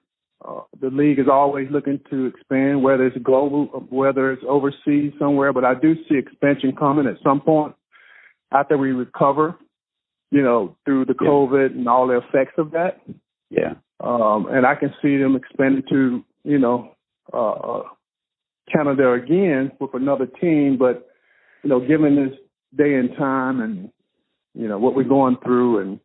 uh, 0.46 0.60
the 0.80 0.90
league 0.90 1.18
is 1.18 1.26
always 1.30 1.66
looking 1.72 2.00
to 2.10 2.26
expand, 2.26 2.80
whether 2.80 3.06
it's 3.06 3.18
global, 3.24 3.64
whether 3.90 4.30
it's 4.30 4.44
overseas 4.48 5.12
somewhere. 5.18 5.52
But 5.52 5.64
I 5.64 5.74
do 5.74 5.96
see 6.08 6.16
expansion 6.16 6.76
coming 6.76 7.08
at 7.08 7.16
some 7.24 7.40
point 7.40 7.74
after 8.52 8.78
we 8.78 8.92
recover, 8.92 9.56
you 10.30 10.42
know, 10.42 10.76
through 10.84 11.06
the 11.06 11.16
yeah. 11.20 11.28
COVID 11.28 11.72
and 11.72 11.88
all 11.88 12.06
the 12.06 12.18
effects 12.18 12.54
of 12.56 12.70
that. 12.70 13.00
Yeah. 13.50 13.74
Um, 14.02 14.46
and 14.50 14.66
I 14.66 14.74
can 14.74 14.92
see 15.00 15.16
them 15.16 15.36
expanding 15.36 15.84
to, 15.90 16.24
you 16.44 16.58
know, 16.58 16.94
uh, 17.32 17.82
Canada 18.72 19.12
again 19.12 19.72
with 19.80 19.94
another 19.94 20.26
team. 20.26 20.76
But, 20.78 21.08
you 21.62 21.70
know, 21.70 21.80
given 21.80 22.16
this 22.16 22.38
day 22.76 22.94
and 22.94 23.10
time 23.16 23.60
and, 23.60 23.90
you 24.54 24.68
know, 24.68 24.78
what 24.78 24.94
we're 24.94 25.04
going 25.04 25.36
through 25.44 25.78
and 25.80 26.00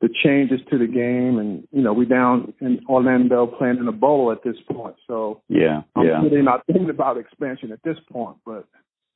the 0.00 0.08
changes 0.22 0.60
to 0.70 0.78
the 0.78 0.86
game 0.86 1.38
and, 1.38 1.66
you 1.72 1.80
know, 1.80 1.92
we're 1.92 2.04
down 2.04 2.52
in 2.60 2.80
Orlando 2.88 3.46
playing 3.46 3.78
in 3.78 3.88
a 3.88 3.92
bowl 3.92 4.30
at 4.30 4.42
this 4.44 4.56
point. 4.70 4.96
So 5.06 5.42
yeah, 5.48 5.82
I'm 5.94 6.06
yeah. 6.06 6.22
really 6.22 6.42
not 6.42 6.66
thinking 6.66 6.90
about 6.90 7.16
expansion 7.16 7.72
at 7.72 7.82
this 7.82 7.96
point, 8.10 8.36
but 8.44 8.66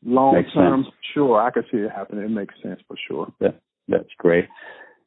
long 0.05 0.43
term, 0.55 0.87
sure, 1.13 1.41
I 1.41 1.51
could 1.51 1.67
see 1.71 1.79
it 1.79 1.91
happening. 1.95 2.25
It 2.25 2.31
makes 2.31 2.55
sense 2.63 2.81
for 2.89 2.97
sure. 3.07 3.33
Yeah, 3.41 3.51
that's 3.89 4.09
great. 4.17 4.47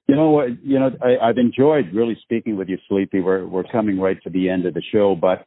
You 0.07 0.15
know 0.15 0.31
what? 0.31 0.63
You 0.63 0.79
know, 0.79 0.91
I, 1.01 1.29
I've 1.29 1.37
enjoyed 1.37 1.93
really 1.93 2.17
speaking 2.21 2.57
with 2.57 2.67
you, 2.67 2.77
Sleepy. 2.89 3.21
We're 3.21 3.45
we're 3.45 3.63
coming 3.63 3.99
right 3.99 4.21
to 4.23 4.29
the 4.29 4.49
end 4.49 4.65
of 4.65 4.73
the 4.73 4.83
show, 4.91 5.15
but 5.15 5.45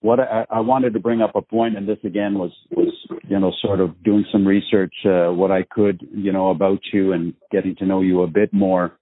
what 0.00 0.20
I, 0.20 0.46
I 0.50 0.60
wanted 0.60 0.92
to 0.92 1.00
bring 1.00 1.20
up 1.20 1.32
a 1.34 1.42
point, 1.42 1.76
and 1.76 1.88
this 1.88 1.98
again 2.04 2.38
was 2.38 2.52
was 2.70 2.94
you 3.28 3.38
know 3.40 3.52
sort 3.60 3.80
of 3.80 4.02
doing 4.04 4.24
some 4.30 4.46
research, 4.46 4.94
uh, 5.04 5.32
what 5.32 5.50
I 5.50 5.64
could 5.68 6.06
you 6.14 6.32
know 6.32 6.50
about 6.50 6.78
you 6.92 7.12
and 7.12 7.34
getting 7.50 7.74
to 7.76 7.86
know 7.86 8.00
you 8.00 8.22
a 8.22 8.28
bit 8.28 8.52
more. 8.52 8.92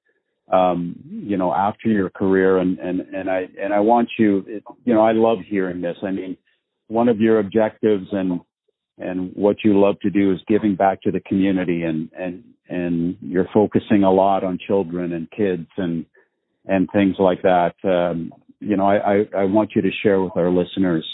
Um, 0.50 0.96
you 1.04 1.36
know, 1.36 1.52
after 1.52 1.88
your 1.88 2.08
career, 2.08 2.58
and 2.58 2.78
and 2.78 3.00
and 3.00 3.28
I 3.28 3.48
and 3.60 3.74
I 3.74 3.80
want 3.80 4.08
you. 4.18 4.44
It, 4.46 4.64
you 4.84 4.94
know, 4.94 5.02
I 5.02 5.12
love 5.12 5.38
hearing 5.46 5.82
this. 5.82 5.96
I 6.02 6.12
mean, 6.12 6.36
one 6.88 7.08
of 7.08 7.20
your 7.20 7.40
objectives 7.40 8.06
and 8.12 8.40
and 8.98 9.32
what 9.34 9.56
you 9.64 9.78
love 9.78 9.98
to 10.00 10.10
do 10.10 10.32
is 10.32 10.38
giving 10.48 10.74
back 10.74 11.02
to 11.02 11.10
the 11.10 11.20
community 11.20 11.82
and 11.82 12.10
and 12.18 12.44
and 12.68 13.16
you're 13.20 13.48
focusing 13.54 14.02
a 14.02 14.12
lot 14.12 14.42
on 14.42 14.58
children 14.66 15.12
and 15.12 15.30
kids 15.30 15.68
and 15.76 16.06
and 16.64 16.88
things 16.92 17.16
like 17.18 17.42
that 17.42 17.74
um 17.84 18.32
you 18.60 18.76
know, 18.76 18.86
I, 18.86 18.96
I, 18.96 19.42
I 19.42 19.44
want 19.44 19.72
you 19.74 19.82
to 19.82 19.90
share 20.02 20.20
with 20.20 20.36
our 20.36 20.50
listeners, 20.50 21.06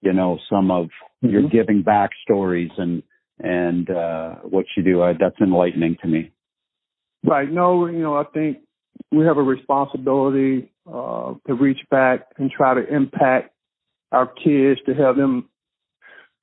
you 0.00 0.12
know, 0.12 0.38
some 0.50 0.70
of 0.70 0.86
mm-hmm. 0.86 1.28
your 1.28 1.48
giving 1.48 1.82
back 1.82 2.10
stories 2.22 2.70
and 2.76 3.02
and 3.40 3.90
uh, 3.90 4.34
what 4.42 4.66
you 4.76 4.82
do. 4.82 5.02
I, 5.02 5.12
that's 5.12 5.40
enlightening 5.40 5.96
to 6.02 6.08
me. 6.08 6.30
Right. 7.24 7.50
No, 7.50 7.86
you 7.86 7.98
know, 7.98 8.16
I 8.16 8.24
think 8.24 8.58
we 9.10 9.24
have 9.24 9.38
a 9.38 9.42
responsibility 9.42 10.70
uh, 10.86 11.34
to 11.46 11.54
reach 11.54 11.80
back 11.90 12.26
and 12.36 12.50
try 12.50 12.74
to 12.74 12.94
impact 12.94 13.52
our 14.12 14.26
kids 14.26 14.80
to 14.86 14.94
help 14.94 15.16
them 15.16 15.48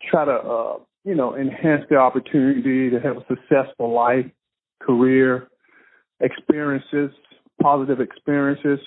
try 0.09 0.25
to, 0.25 0.31
uh, 0.31 0.77
you 1.03 1.15
know, 1.15 1.35
enhance 1.35 1.83
their 1.89 2.01
opportunity 2.01 2.89
to 2.89 2.99
have 2.99 3.17
a 3.17 3.25
successful 3.27 3.93
life, 3.93 4.25
career, 4.81 5.49
experiences, 6.19 7.11
positive 7.61 7.99
experiences. 7.99 8.79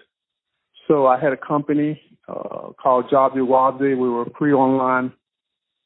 So 0.89 1.07
I 1.07 1.19
had 1.19 1.33
a 1.33 1.37
company 1.37 2.01
uh, 2.29 2.73
called 2.81 3.07
Jobs 3.11 3.37
Wazi. 3.37 3.97
We 3.97 4.09
were 4.09 4.23
a 4.23 4.31
pre-online 4.31 5.13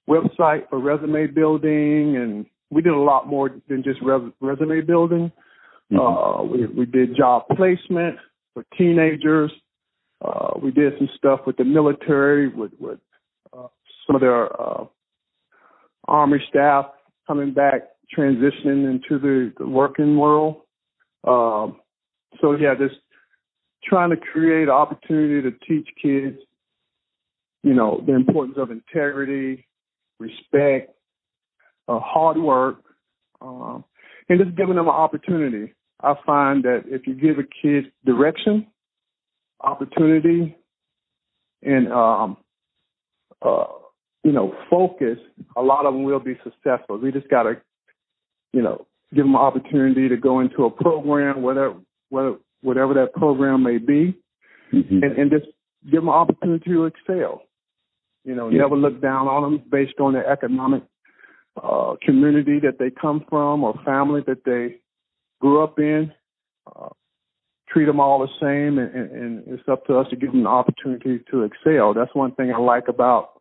website 0.09 0.69
for 0.69 0.79
resume 0.79 1.27
building, 1.29 2.17
and 2.17 2.47
we 2.71 2.83
did 2.83 2.93
a 2.93 2.99
lot 2.99 3.27
more 3.27 3.51
than 3.69 3.83
just 3.83 4.01
res- 4.03 4.33
resume 4.41 4.81
building. 4.83 5.33
Mm-hmm. 5.93 5.99
Uh, 5.99 6.43
we, 6.45 6.67
we 6.67 6.87
did 6.87 7.17
job 7.17 7.45
placement 7.57 8.17
for 8.55 8.65
teenagers. 8.77 9.53
Uh, 10.25 10.51
we 10.61 10.71
did 10.71 10.95
some 10.99 11.09
stuff 11.17 11.41
with 11.47 11.57
the 11.57 11.65
military, 11.65 12.49
with, 12.49 12.73
with 12.79 12.99
uh, 13.57 13.69
some 14.07 14.17
of 14.17 14.21
their 14.21 14.61
uh, 14.61 14.85
army 16.09 16.39
staff 16.49 16.87
coming 17.27 17.53
back, 17.53 17.83
transitioning 18.17 18.91
into 18.91 19.19
the, 19.19 19.53
the 19.59 19.67
working 19.69 20.17
world. 20.17 20.63
Um, 21.27 21.81
so 22.41 22.53
yeah, 22.53 22.75
just 22.75 22.97
trying 23.85 24.11
to 24.11 24.17
create 24.17 24.69
opportunity 24.69 25.43
to 25.43 25.57
teach 25.67 25.89
kids, 26.01 26.39
you 27.63 27.75
know, 27.75 28.03
the 28.07 28.15
importance 28.15 28.57
of 28.59 28.71
integrity, 28.71 29.67
respect, 30.19 30.93
uh, 31.89 31.99
hard 32.01 32.37
work, 32.37 32.83
um, 33.41 33.85
and 34.29 34.39
just 34.39 34.57
giving 34.57 34.77
them 34.77 34.89
an 34.89 34.95
opportunity. 34.95 35.75
I 36.01 36.15
find 36.25 36.63
that 36.65 36.85
if 36.87 37.07
you 37.07 37.15
give 37.15 37.39
a 37.39 37.45
kid 37.63 37.93
direction, 38.05 38.67
opportunity, 39.61 40.57
and 41.63 41.93
um, 41.93 42.37
uh, 43.43 43.65
you 44.29 44.35
know, 44.35 44.55
focus, 44.69 45.17
a 45.57 45.63
lot 45.63 45.87
of 45.87 45.95
them 45.95 46.03
will 46.03 46.21
be 46.21 46.39
successful. 46.45 46.99
We 46.99 47.11
just 47.13 47.31
got 47.31 47.45
to, 47.45 47.55
you 48.53 48.61
know, 48.61 48.87
give 49.15 49.25
them 49.25 49.35
an 49.35 49.41
opportunity 49.41 50.07
to 50.11 50.19
go 50.19 50.41
into 50.41 50.67
a 50.67 50.71
program, 50.71 51.41
whether, 51.41 51.73
whether 52.11 52.37
whatever 52.61 52.93
that 52.93 53.15
program 53.15 53.63
may 53.63 53.79
be, 53.79 54.19
mm-hmm. 54.71 55.03
and, 55.03 55.17
and 55.17 55.31
just 55.31 55.47
give 55.85 56.03
them 56.03 56.09
an 56.09 56.15
opportunity 56.15 56.69
to 56.69 56.85
excel. 56.85 57.41
You 58.25 58.35
know, 58.35 58.51
yeah. 58.51 58.59
never 58.59 58.77
look 58.77 59.01
down 59.01 59.29
on 59.29 59.43
them 59.45 59.63
based 59.73 59.99
on 59.99 60.13
their 60.13 60.31
economic 60.31 60.83
uh, 61.57 61.95
community 62.03 62.61
that 62.61 62.79
they 62.79 62.91
come 62.91 63.25
from 63.31 63.65
or 63.65 63.81
family 63.83 64.21
that 64.27 64.45
they 64.45 64.77
grew 65.41 65.65
up 65.65 65.79
in. 65.79 66.13
Uh, 66.67 66.89
treat 67.71 67.87
them 67.87 67.99
all 67.99 68.19
the 68.19 68.29
same, 68.43 68.79
and, 68.79 68.95
and, 68.95 69.11
and 69.11 69.43
it's 69.47 69.69
up 69.71 69.87
to 69.87 69.97
us 69.97 70.07
to 70.11 70.17
give 70.17 70.33
them 70.33 70.43
the 70.43 70.51
opportunity 70.51 71.25
to 71.31 71.45
excel. 71.45 71.95
That's 71.95 72.15
one 72.15 72.35
thing 72.35 72.53
I 72.53 72.59
like 72.59 72.89
about 72.89 73.38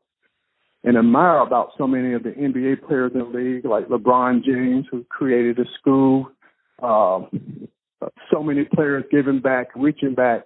and 0.84 0.98
admire 0.98 1.40
about 1.40 1.72
so 1.78 1.88
many 1.88 2.14
of 2.14 2.24
the 2.24 2.30
NBA 2.30 2.88
players 2.88 3.12
in 3.14 3.20
the 3.20 3.26
league, 3.26 3.66
like 3.66 3.88
LeBron 3.88 4.44
James, 4.44 4.86
who 4.90 5.04
created 5.10 5.60
a 5.60 5.66
school. 5.80 6.30
Um, 6.82 7.68
so 8.32 8.44
many 8.44 8.64
players 8.64 9.04
giving 9.12 9.40
back, 9.40 9.68
reaching 9.76 10.14
back 10.14 10.44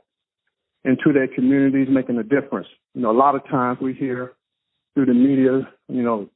into 0.83 1.13
their 1.13 1.27
communities, 1.27 1.87
making 1.89 2.17
a 2.17 2.23
difference. 2.23 2.67
You 2.93 3.01
know, 3.01 3.11
a 3.11 3.17
lot 3.17 3.35
of 3.35 3.45
times 3.47 3.79
we 3.81 3.93
hear 3.93 4.33
through 4.93 5.05
the 5.05 5.13
media, 5.13 5.67
you 5.87 6.01
know, 6.01 6.29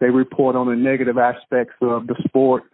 they 0.00 0.10
report 0.10 0.56
on 0.56 0.68
the 0.68 0.76
negative 0.76 1.18
aspects 1.18 1.74
of 1.80 2.06
the 2.06 2.16
sport 2.26 2.64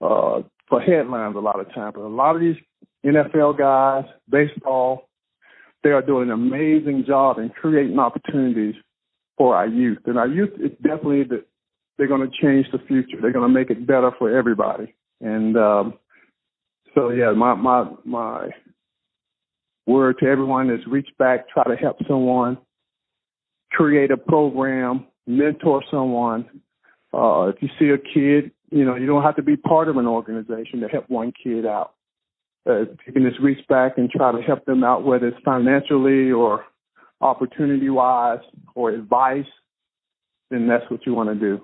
uh, 0.00 0.42
for 0.68 0.80
headlines 0.80 1.36
a 1.36 1.40
lot 1.40 1.60
of 1.60 1.72
times. 1.72 1.94
But 1.96 2.02
a 2.02 2.08
lot 2.08 2.34
of 2.34 2.40
these 2.40 2.56
NFL 3.04 3.58
guys, 3.58 4.04
baseball, 4.28 5.08
they 5.82 5.90
are 5.90 6.02
doing 6.02 6.30
an 6.30 6.34
amazing 6.34 7.04
job 7.06 7.38
in 7.38 7.50
creating 7.50 7.98
opportunities 7.98 8.74
for 9.38 9.54
our 9.56 9.66
youth. 9.66 10.00
And 10.06 10.18
our 10.18 10.28
youth, 10.28 10.50
it's 10.58 10.76
definitely 10.82 11.22
that 11.24 11.46
they're 11.96 12.08
going 12.08 12.28
to 12.28 12.36
change 12.42 12.66
the 12.72 12.78
future. 12.86 13.16
They're 13.20 13.32
going 13.32 13.48
to 13.48 13.54
make 13.54 13.70
it 13.70 13.86
better 13.86 14.10
for 14.18 14.36
everybody. 14.36 14.94
And 15.20 15.56
um, 15.56 15.94
so, 16.94 17.10
yeah, 17.10 17.30
my 17.32 17.54
my 17.54 17.88
my 18.04 18.48
word 19.86 20.16
to 20.20 20.26
everyone 20.26 20.70
is 20.70 20.80
reach 20.86 21.08
back, 21.18 21.48
try 21.48 21.64
to 21.64 21.76
help 21.76 21.96
someone, 22.06 22.58
create 23.72 24.10
a 24.10 24.16
program, 24.16 25.06
mentor 25.26 25.82
someone. 25.90 26.46
Uh, 27.12 27.50
if 27.54 27.62
you 27.62 27.68
see 27.78 27.88
a 27.88 27.98
kid, 27.98 28.52
you 28.70 28.84
know, 28.84 28.96
you 28.96 29.06
don't 29.06 29.22
have 29.22 29.36
to 29.36 29.42
be 29.42 29.56
part 29.56 29.88
of 29.88 29.96
an 29.96 30.06
organization 30.06 30.80
to 30.80 30.88
help 30.88 31.08
one 31.08 31.32
kid 31.42 31.64
out. 31.64 31.94
Uh, 32.68 32.80
you 33.06 33.12
can 33.12 33.28
just 33.28 33.40
reach 33.40 33.66
back 33.66 33.96
and 33.96 34.10
try 34.10 34.30
to 34.30 34.42
help 34.42 34.64
them 34.66 34.84
out, 34.84 35.04
whether 35.04 35.28
it's 35.28 35.42
financially 35.42 36.30
or 36.30 36.64
opportunity 37.20 37.88
wise 37.90 38.40
or 38.74 38.90
advice, 38.90 39.46
then 40.50 40.66
that's 40.68 40.90
what 40.90 41.04
you 41.06 41.14
want 41.14 41.28
to 41.28 41.34
do. 41.34 41.62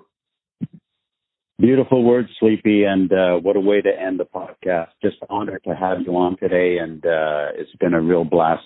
Beautiful 1.57 2.03
words, 2.03 2.27
Sleepy, 2.39 2.83
and 2.83 3.11
uh, 3.13 3.35
what 3.37 3.55
a 3.55 3.61
way 3.61 3.79
to 3.79 3.89
end 3.89 4.19
the 4.19 4.25
podcast. 4.25 4.89
Just 5.01 5.15
honored 5.29 5.63
to 5.65 5.73
have 5.73 5.99
you 6.05 6.11
on 6.17 6.37
today, 6.37 6.79
and 6.81 7.05
uh, 7.05 7.55
it's 7.55 7.73
been 7.79 7.93
a 7.93 8.01
real 8.01 8.25
blast 8.25 8.63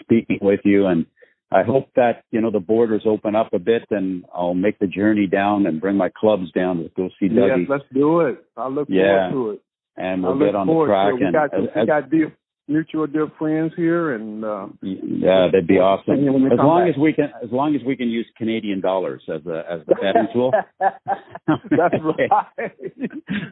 speaking 0.00 0.38
with 0.42 0.60
you. 0.64 0.86
And 0.86 1.06
I 1.52 1.62
hope 1.62 1.90
that 1.94 2.24
you 2.32 2.40
know 2.40 2.50
the 2.50 2.58
borders 2.58 3.02
open 3.06 3.36
up 3.36 3.52
a 3.52 3.60
bit, 3.60 3.84
and 3.90 4.24
I'll 4.34 4.54
make 4.54 4.80
the 4.80 4.88
journey 4.88 5.28
down 5.28 5.66
and 5.66 5.80
bring 5.80 5.96
my 5.96 6.08
clubs 6.08 6.50
down 6.50 6.78
to 6.78 6.90
go 6.96 7.08
see 7.20 7.28
Dougie. 7.28 7.60
Yes, 7.60 7.68
let's 7.68 7.84
do 7.94 8.20
it. 8.22 8.44
I 8.56 8.66
look 8.66 8.88
yeah. 8.90 9.30
forward 9.30 9.44
to 9.44 9.50
it. 9.52 9.62
And 9.96 10.22
we'll 10.24 10.38
get 10.38 10.56
on 10.56 10.66
the 10.66 10.86
track. 10.86 11.14
We 11.14 11.24
and 11.24 11.32
got, 11.32 11.54
as, 11.54 11.68
we 11.76 11.86
got 11.86 12.10
deal, 12.10 12.32
mutual 12.70 13.06
dear 13.06 13.26
friends 13.38 13.72
here, 13.76 14.14
and 14.14 14.44
uh, 14.44 14.66
yeah, 14.80 15.50
that'd 15.50 15.66
be 15.66 15.82
awesome. 15.82 16.14
As 16.14 16.58
long 16.58 16.86
back. 16.86 16.94
as 16.94 17.00
we 17.00 17.12
can, 17.12 17.30
as 17.42 17.50
long 17.50 17.74
as 17.74 17.82
we 17.84 17.96
can 17.96 18.08
use 18.08 18.26
Canadian 18.38 18.80
dollars 18.80 19.22
as 19.28 19.44
a 19.44 19.66
as 19.68 19.80
the 19.86 19.94
betting 19.98 20.28
tool. 20.32 20.52
That's 20.80 21.98
right. 22.00 22.30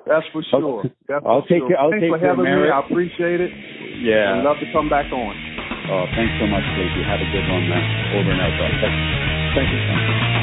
That's 0.06 0.26
for 0.32 0.42
sure. 0.50 0.84
That's 1.08 1.24
I'll 1.26 1.42
for 1.42 1.48
take 1.48 1.66
sure. 1.66 1.76
I'll 1.76 1.90
thanks 1.90 2.06
take 2.06 2.14
for 2.14 2.22
having 2.22 2.44
me. 2.46 2.70
I 2.70 2.80
appreciate 2.80 3.40
it. 3.42 3.50
Yeah, 4.00 4.38
I'd 4.38 4.46
love 4.46 4.62
to 4.62 4.68
come 4.72 4.88
back 4.88 5.10
on. 5.12 5.34
Oh, 5.90 6.04
thanks 6.14 6.32
so 6.38 6.46
much, 6.46 6.64
Casey. 6.78 7.02
Have 7.02 7.20
a 7.20 7.28
good 7.34 7.46
one, 7.50 7.64
man. 7.66 7.84
Over 8.14 8.30
and 8.30 8.40
out, 8.40 8.54
bro. 8.54 8.66
Thank 8.78 8.94
you. 8.94 9.80
Thank 9.88 10.32
you. 10.32 10.37